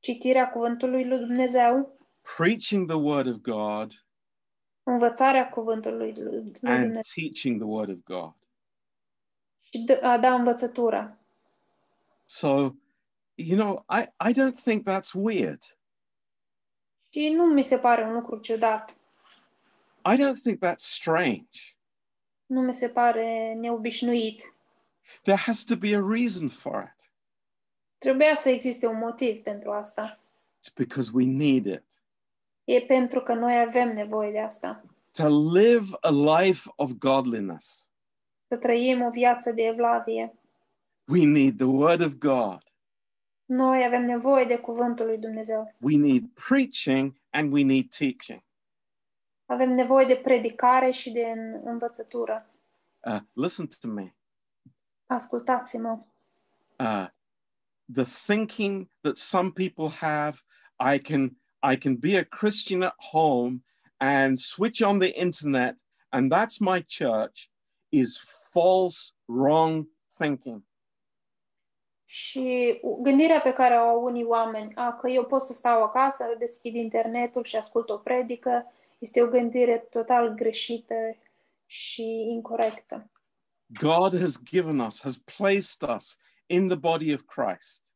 [0.00, 1.98] Citirea cuvântului lui Dumnezeu,
[2.36, 3.92] preaching the Word of God,
[4.82, 8.34] învățarea cuvântului lui lui and Dumnezeu teaching the Word of God.
[9.60, 11.18] și d- a da învățătura.
[12.24, 12.48] So,
[13.34, 15.62] you know, I, I don't think that's weird.
[17.08, 18.96] Și nu mi se pare un lucru ciudat.
[20.12, 21.60] I don't think that's strange.
[22.46, 24.54] Nu mi se pare neobișnuit.
[25.22, 27.05] There has to be a reason for it.
[27.98, 30.18] Trebuia să existe un motiv pentru asta.
[30.58, 31.82] It's because we need it.
[32.64, 34.82] E pentru că noi avem nevoie de asta.
[35.12, 37.90] To live a life of godliness,
[38.48, 40.34] Să trăim o viață de evlavie.
[41.04, 42.62] we need the Word of God.
[43.44, 45.74] Noi avem nevoie de cuvântul lui Dumnezeu.
[45.80, 48.42] We need preaching and we need teaching.
[49.46, 52.46] Avem nevoie de predicare și de în- învățătură.
[53.00, 54.14] Uh, listen to me.
[55.06, 55.98] Ascultați-mă.
[56.78, 57.06] Uh,
[57.88, 60.42] the thinking that some people have,
[60.78, 63.62] I can I can be a Christian at home
[64.00, 65.76] and switch on the internet
[66.12, 67.48] and that's my church,
[67.92, 68.18] is
[68.52, 69.86] false, wrong
[70.18, 70.62] thinking.
[72.08, 76.24] Și gândirea pe care o au unii oameni, a, că eu pot să stau acasă,
[76.38, 80.94] deschid internetul și ascult o predică, este o gândire total greșită
[81.66, 83.10] și incorrectă.
[83.66, 86.16] God has given us, has placed us
[86.46, 87.94] in the body of Christ,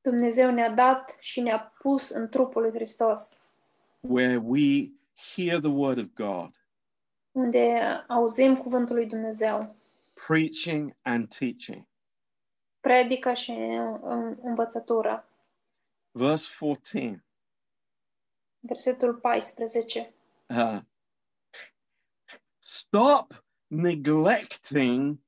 [0.00, 3.40] Dumnezeu ne-a dat și ne-a pus în trupul lui Hristos,
[4.00, 4.90] where we
[5.34, 6.54] hear the word of God,
[7.32, 9.76] unde auzim cuvântul lui Dumnezeu,
[10.26, 11.88] preaching and teaching.
[12.80, 15.28] predică și în- învățătură.
[16.10, 17.24] Verse 14.
[18.60, 20.14] Versetul 14.
[20.48, 20.80] uh,
[22.58, 25.18] stop neglecting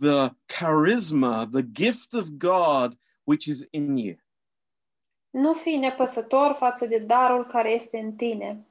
[0.00, 4.16] the charisma, the gift of God which is in you.
[5.30, 8.66] Nu fi nepăsător față de darul care este în tine.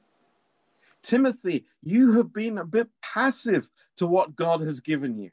[1.00, 5.30] Timothy, you have been a bit passive to what God has given you.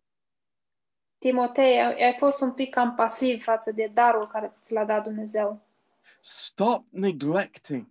[1.19, 5.61] Timotei, ai fost un pic cam pasiv față de darul care ți l-a dat Dumnezeu.
[6.21, 7.87] Stop neglecting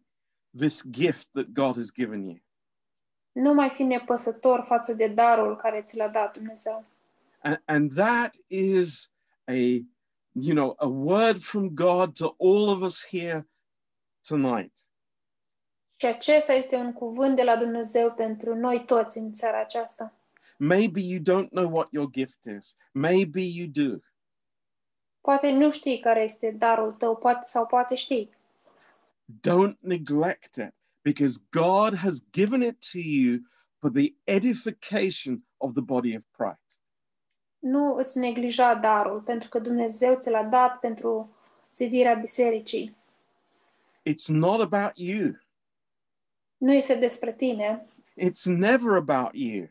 [0.58, 2.39] this gift that God has given you.
[3.32, 6.86] Nu mai fi nepăsător față de darul care ți l-a dat Dumnezeu.
[7.46, 9.10] And, and that is
[9.48, 9.84] a,
[10.34, 13.46] you know, a word from God to all of us here
[14.28, 14.74] tonight.
[15.98, 20.14] Și acesta este un cuvânt de la Dumnezeu pentru noi toți în seara aceasta.
[20.58, 22.76] Maybe you don't know what your gift is.
[22.91, 23.98] Maybe you do.
[25.22, 28.30] Poate nu știi care este darul tău, poate sau poate știi.
[29.26, 33.39] Don't neglect it because God has given it to you
[33.80, 36.64] for the edification of the body of Christ.
[37.66, 41.36] Nu îți neglija darul, pentru că Dumnezeu ți l-a dat pentru
[41.74, 42.95] zidirea bisericii.
[44.09, 45.32] It's not about you.
[46.57, 47.86] Nu este despre tine
[48.22, 49.68] It's never about you.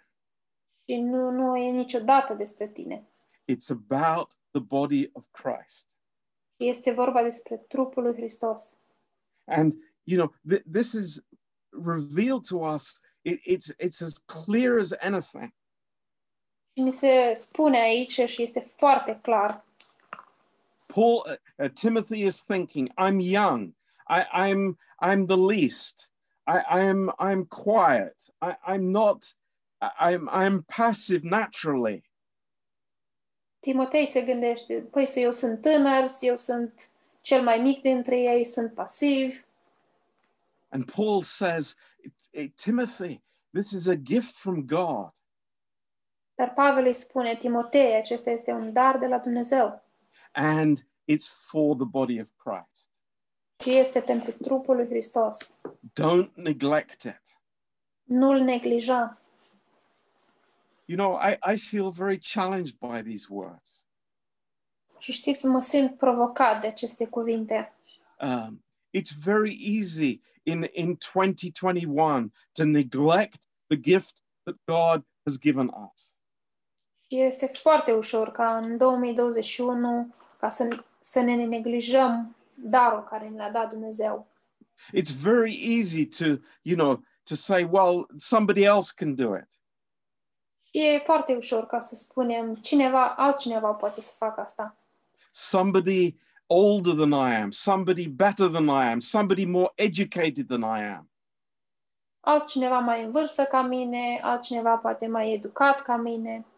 [0.88, 3.07] și nu, nu e niciodată despre tine.
[3.53, 5.88] It's about the body of Christ.
[6.57, 8.78] Este vorba despre trupul lui Hristos.
[9.45, 9.72] And
[10.03, 11.22] you know, th- this is
[11.84, 13.01] revealed to us.
[13.22, 15.55] It, it's it's as clear as anything.
[16.77, 19.64] Și ni se spune aici și este foarte clar.
[20.87, 23.75] Paul, uh, uh, Timothy is thinking, I'm young.
[24.09, 26.11] I, I'm I'm the least.
[26.47, 28.16] I, I'm I'm quiet.
[28.41, 29.37] I, I'm not.
[29.81, 32.11] I'm I'm passive naturally.
[33.59, 38.45] Timotei se gândește, păi să eu sunt tânăr, eu sunt cel mai mic dintre ei,
[38.45, 39.47] sunt pasiv.
[40.68, 41.77] And Paul says,
[42.31, 43.22] "Eh, Timothy,
[43.53, 45.12] this is a gift from God.
[46.35, 49.85] Dar Pavel îi spune, Timotei, acesta este un dar de la Dumnezeu
[50.35, 52.91] and it's for the body of Christ.
[53.62, 55.53] și este pentru trupul lui Hristos.
[56.01, 57.22] Don't neglect it.
[58.03, 59.18] Nu-l neglija.
[60.85, 63.85] You know, I, I feel very challenged by these words.
[64.99, 67.72] Și știți, mă simt provocat de aceste cuvinte.
[68.20, 68.64] Um,
[68.99, 76.13] it's very easy in, in 2021 to neglect the gift that God has given us.
[77.14, 83.36] Și este foarte ușor ca în 2021 ca să, să ne neglijăm darul care ne
[83.36, 84.26] l-a dat Dumnezeu.
[84.92, 86.24] It's very easy to,
[86.62, 89.48] you know, to say, well, somebody else can do it.
[90.62, 94.76] Și e foarte ușor ca să spunem cineva, altcineva poate să facă asta.
[95.30, 100.84] Somebody older than I am, somebody better than I am, somebody more educated than I
[100.96, 101.10] am.
[102.20, 106.53] Altcineva mai în vârstă ca mine, altcineva poate mai educat ca mine, But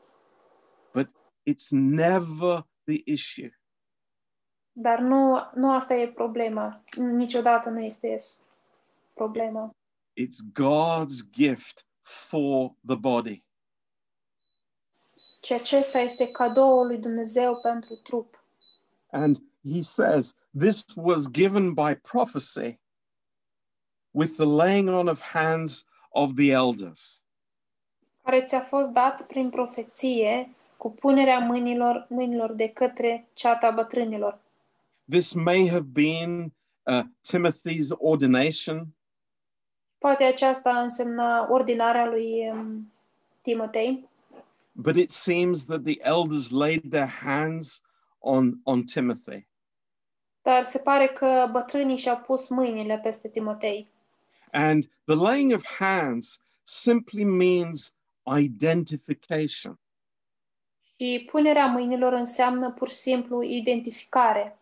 [1.47, 3.51] it's never the issue.
[4.73, 6.83] dar nu, nu asta e problema.
[6.97, 8.17] Niciodată nu este
[9.15, 9.71] problema.
[10.21, 13.45] It's God's gift for the body.
[15.43, 18.45] Și acesta este cadoul lui Dumnezeu pentru trup.
[19.11, 19.37] And
[19.73, 22.81] he says, This was given by prophecy
[24.11, 27.25] with the laying on of hands of the elders.
[28.23, 34.39] care ți-a fost dat prin profeție cu punerea mâinilor, mâinilor de către ceata bătrânilor.
[35.11, 36.53] This may have been
[36.83, 37.03] uh,
[37.33, 38.87] Timothy's ordination,
[39.99, 42.93] Poate aceasta însemna ordinarea lui um,
[43.41, 44.09] Timotei,
[44.73, 47.83] but it seems that the elders laid their hands
[48.19, 49.47] on, on Timothy.
[50.43, 53.91] dar se pare că bătrânii și-au pus mâinile peste Timotei.
[54.53, 57.95] And the laying of hands simply means
[58.39, 59.79] identification.
[60.99, 64.59] Și punerea mâinilor înseamnă pur și simplu identificare,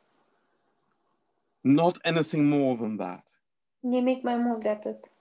[1.61, 3.28] not anything more than that.
[3.80, 5.12] nimic mai mult de atât.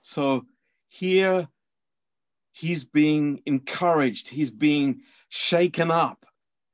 [0.00, 0.38] So
[0.98, 1.50] here
[2.52, 6.24] he's being encouraged, he's being shaken up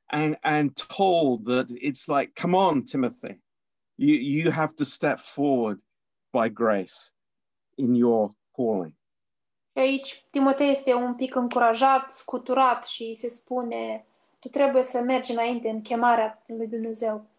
[0.05, 3.41] and, and told that it's like, come on, Timothy,
[3.95, 5.81] you, you have to step forward
[6.31, 7.11] by grace
[7.77, 8.95] in your calling.
[9.71, 14.05] Și aici Timotei este un pic încurajat, scuturat și îi se spune
[14.39, 17.29] tu trebuie să mergi înainte în chemarea lui Dumnezeu.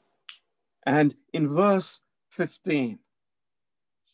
[0.84, 3.00] And in verse 15,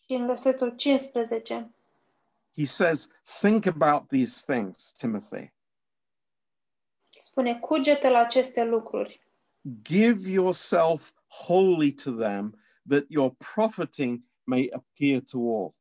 [0.05, 1.71] Și în versetul 15
[2.57, 3.09] he says,
[3.41, 5.53] Think about these things, Timothy.
[7.19, 9.21] spune cugete la aceste lucruri
[9.83, 11.13] Give yourself
[11.47, 15.75] wholly to them, that your profiting may appear to all.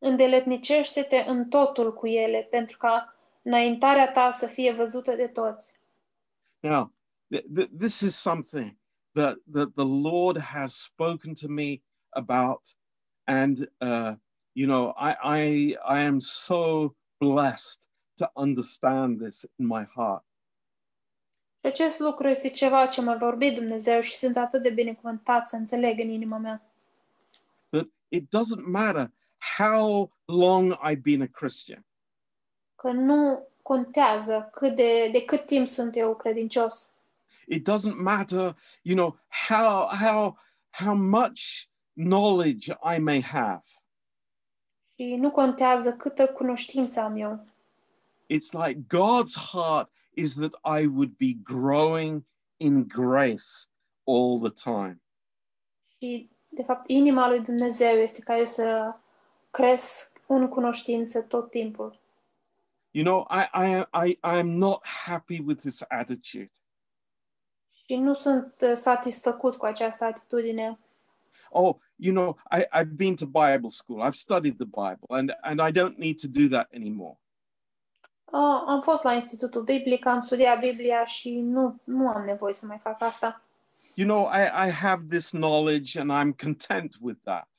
[0.00, 5.74] Îndeletnicește-te în totul cu ele pentru ca înaintarea ta să fie văzută de toți.
[6.60, 6.92] Now,
[7.34, 8.76] th- th- this is something
[9.12, 12.60] that, that the Lord has spoken to me about.
[13.24, 14.12] And, uh,
[14.52, 20.24] you know, I, I, I am so blessed to understand this in my heart.
[21.60, 25.56] Și acest lucru este ceva ce m-a vorbit Dumnezeu și sunt atât de binecuvântat să
[25.56, 26.72] înțeleg în inima mea.
[27.68, 29.10] That it doesn't matter
[29.58, 31.84] how long I've been a Christian.
[32.74, 36.92] Că nu contează cât de, de cât timp sunt eu credincios.
[37.46, 39.18] It doesn't matter, you know,
[39.48, 40.38] how, how,
[40.70, 43.64] how much knowledge I may have.
[44.94, 47.46] Și nu contează câtă cunoștință am eu.
[48.28, 52.24] It's like God's heart is that I would be growing
[52.56, 53.68] in grace
[54.04, 55.02] all the time.
[55.98, 58.94] Și, de fapt, inima lui Dumnezeu este ca eu să
[59.50, 62.00] cresc în cunoștință tot timpul.
[62.90, 66.50] You know, I, I, I, I am not happy with this attitude.
[67.86, 70.78] Și nu sunt uh, satisfăcut cu această atitudine.
[71.50, 75.60] Oh, you know, I, I've been to Bible school, I've studied the Bible, and, and
[75.60, 77.18] I don't need to do that anymore.
[78.32, 82.66] Oh, am fost la Institutul Biblic, am studiat Biblia și nu, nu am nevoie să
[82.66, 83.42] mai fac asta.
[83.94, 87.49] You know, I, I have this knowledge and I'm content with that.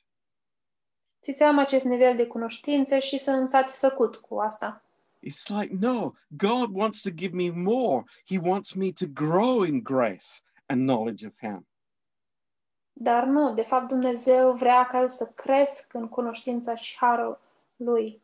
[1.22, 4.84] Știți, am acest nivel de cunoștință și sunt satisfăcut cu asta.
[5.26, 8.04] It's like, no, God wants to give me more.
[8.26, 10.26] He wants me to grow in grace
[10.66, 11.66] and knowledge of Him.
[12.92, 17.40] Dar nu, de fapt Dumnezeu vrea ca eu să cresc în cunoștința și harul
[17.76, 18.22] Lui.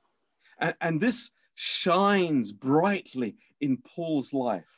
[0.59, 4.71] And, and this shines brightly in Paul's life.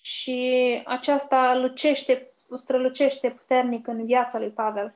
[0.00, 4.94] Și aceasta lucește, strălucește puternic în viața lui Pavel.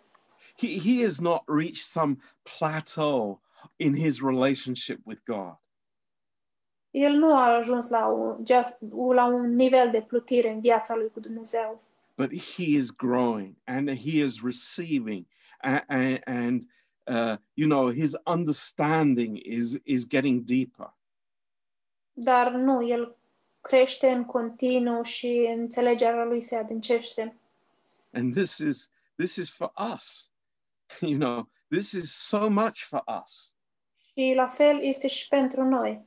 [0.63, 3.41] He, he has not reached some plateau
[3.79, 5.57] in his relationship with God.
[6.91, 8.77] El nu a ajuns la un, just,
[9.15, 11.83] la un nivel de plutire în viața lui cu Dumnezeu,
[12.17, 15.27] but he is growing and he is receiving
[15.63, 16.63] and, and, and
[17.07, 20.95] uh, you know his understanding is is getting deeper
[22.13, 23.17] Dar nu, el
[23.61, 27.37] crește în continuu și înțelegerea lui se adâncește.
[28.13, 30.32] And this is this is for us.
[31.01, 33.55] You know, this is so much for us.
[33.97, 36.05] Și la fel este și pentru noi.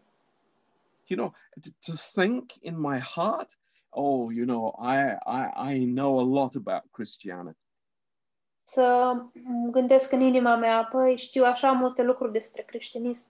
[1.08, 3.58] You know, to, to think in my heart,
[3.90, 7.60] oh, you know, I I I know a lot about Christianity.
[8.64, 9.16] Să
[9.72, 13.30] gândesc în inima mea, păi știu așa multe lucruri despre creștinism.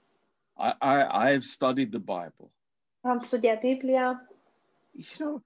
[0.58, 2.52] I I I have studied the Bible.
[3.02, 4.30] Am studiat Biblia.
[4.92, 5.44] You know,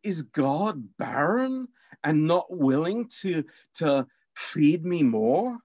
[0.00, 1.68] is God barren
[2.00, 3.28] and not willing to
[3.78, 5.56] to feed me more?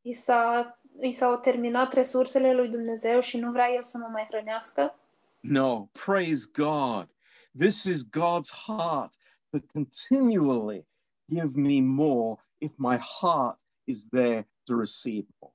[0.00, 4.26] I, s-a, I s-au terminat resursele lui Dumnezeu și nu vrea El să mă mai
[4.30, 4.98] hrănească.
[5.40, 7.08] No, praise God.
[7.58, 9.14] This is God's heart
[9.50, 10.86] to continually
[11.28, 15.54] give me more if my heart is there to receive more.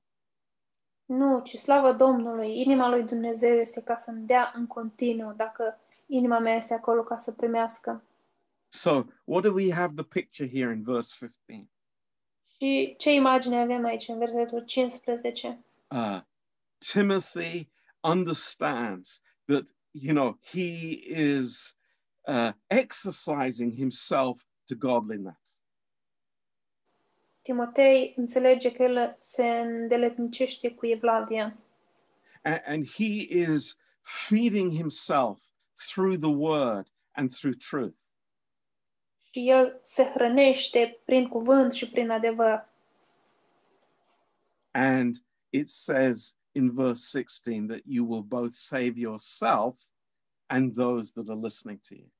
[1.04, 2.60] Nu, ci slavă Domnului.
[2.60, 7.16] Inima lui Dumnezeu este ca să-mi dea în continuu, dacă inima mea este acolo ca
[7.16, 8.02] să primească.
[8.68, 11.68] So, what do we have the picture here in verse 15?
[12.60, 15.64] Și ce imagine avem aici în versetul 15?
[15.90, 16.20] Uh,
[16.92, 21.76] Timothy understands that, you know, he is
[22.26, 25.56] uh, exercising himself to godliness.
[27.40, 31.56] Timotei înțelege că el se îndeletnicește cu Evlavia
[32.42, 35.38] and, and he is feeding himself
[35.76, 37.94] through the word and through truth.
[39.32, 42.68] Și el se hrănește prin cuvânt și prin adevăr.
[44.70, 45.14] And
[45.50, 49.76] it says in verse 16 that you will both save yourself
[50.46, 52.12] and those that are listening to you.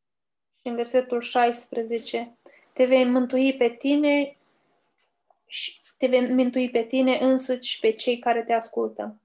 [0.61, 2.39] Și în versetul 16,
[2.73, 4.39] te vei mântui pe tine
[5.47, 9.21] și te vei mântui pe tine însuți și pe cei care te ascultă.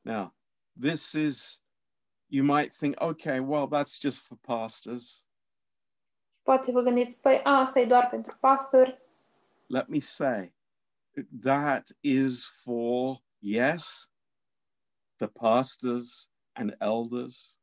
[0.00, 0.34] Now,
[0.80, 1.60] this is,
[2.26, 5.27] you might think, okay, well, that's just for pastors.
[6.48, 8.98] Poate vă gândiți, păi asta e doar pentru pastori.
[9.66, 10.52] Let me say,
[11.42, 14.12] that is for, yes,
[15.16, 17.60] the pastors and elders,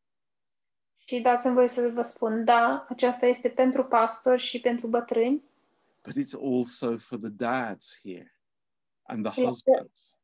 [0.95, 5.43] Și dați-mi voi să vă spun, da, aceasta este pentru pastori și pentru bătrâni,
[6.03, 8.39] but it's also for the dads here
[9.03, 10.17] and the husbands.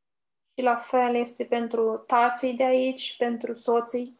[0.58, 4.20] și la fel este pentru tații de aici, pentru soții,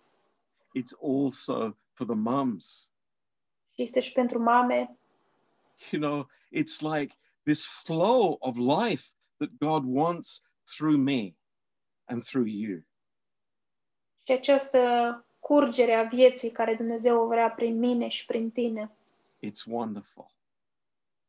[0.80, 2.91] It's also for the mums.
[3.82, 4.98] Și este și pentru mame.
[5.92, 10.42] You know, it's like this flow of life that God wants
[10.76, 11.36] through me
[12.06, 12.80] and through you.
[14.26, 14.80] Și această
[15.40, 18.92] curgere a vieții care Dumnezeu o vrea prin mine și prin tine,
[19.46, 20.32] It's wonderful.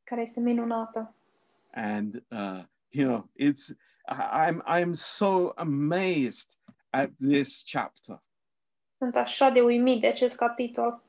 [0.04, 1.14] care este minunată.
[1.74, 3.68] And, uh, you know, it's,
[4.08, 6.50] I- I'm, I'm so amazed
[6.90, 8.22] at this chapter
[8.98, 11.02] Sunt așa de uimit de acest capitol,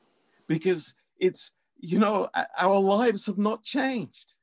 [0.46, 0.94] because
[1.24, 2.30] it's, you know,
[2.62, 4.38] our lives have not changed.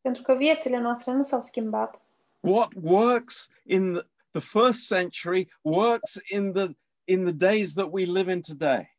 [0.00, 2.02] pentru că viețile noastre nu s-au schimbat.
[2.40, 3.92] what works in
[4.30, 8.96] the, first century works in the in the days that we live in today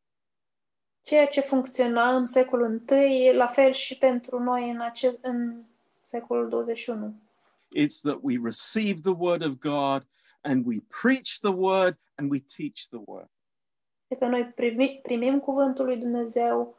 [1.01, 5.63] Ceea ce funcționa în secolul I, la fel și pentru noi în, acest, în
[6.01, 7.13] secolul 21.
[7.77, 10.07] it's that we receive the word of god
[10.41, 13.29] and we preach the word and we teach the word
[14.07, 16.75] Este că noi primi, primim cuvântul lui Dumnezeu,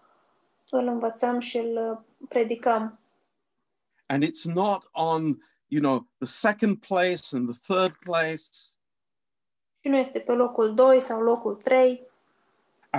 [0.76, 3.00] îl învățăm și îl predicăm.
[4.06, 5.22] and it's not on
[5.66, 8.42] you know the second place and the third place
[9.80, 12.06] Și nu este pe locul 2 sau locul 3.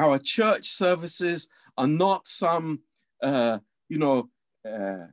[0.03, 2.83] our church services are not some
[3.17, 4.29] uh, you know
[4.61, 5.07] uh,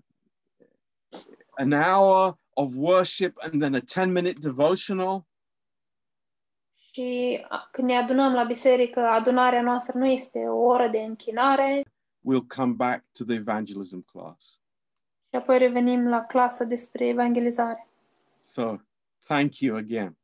[1.57, 5.27] an hour of worship and then a 10 minute devotional
[6.75, 11.83] Și a- când ne adunăm la biserică, adunarea noastră nu este o oră de închinare
[12.29, 14.61] we'll come back to the evangelism class.
[15.31, 17.89] și apoi revenim la clasă despre evangelizare.
[18.43, 18.73] So
[19.25, 20.17] thank you again.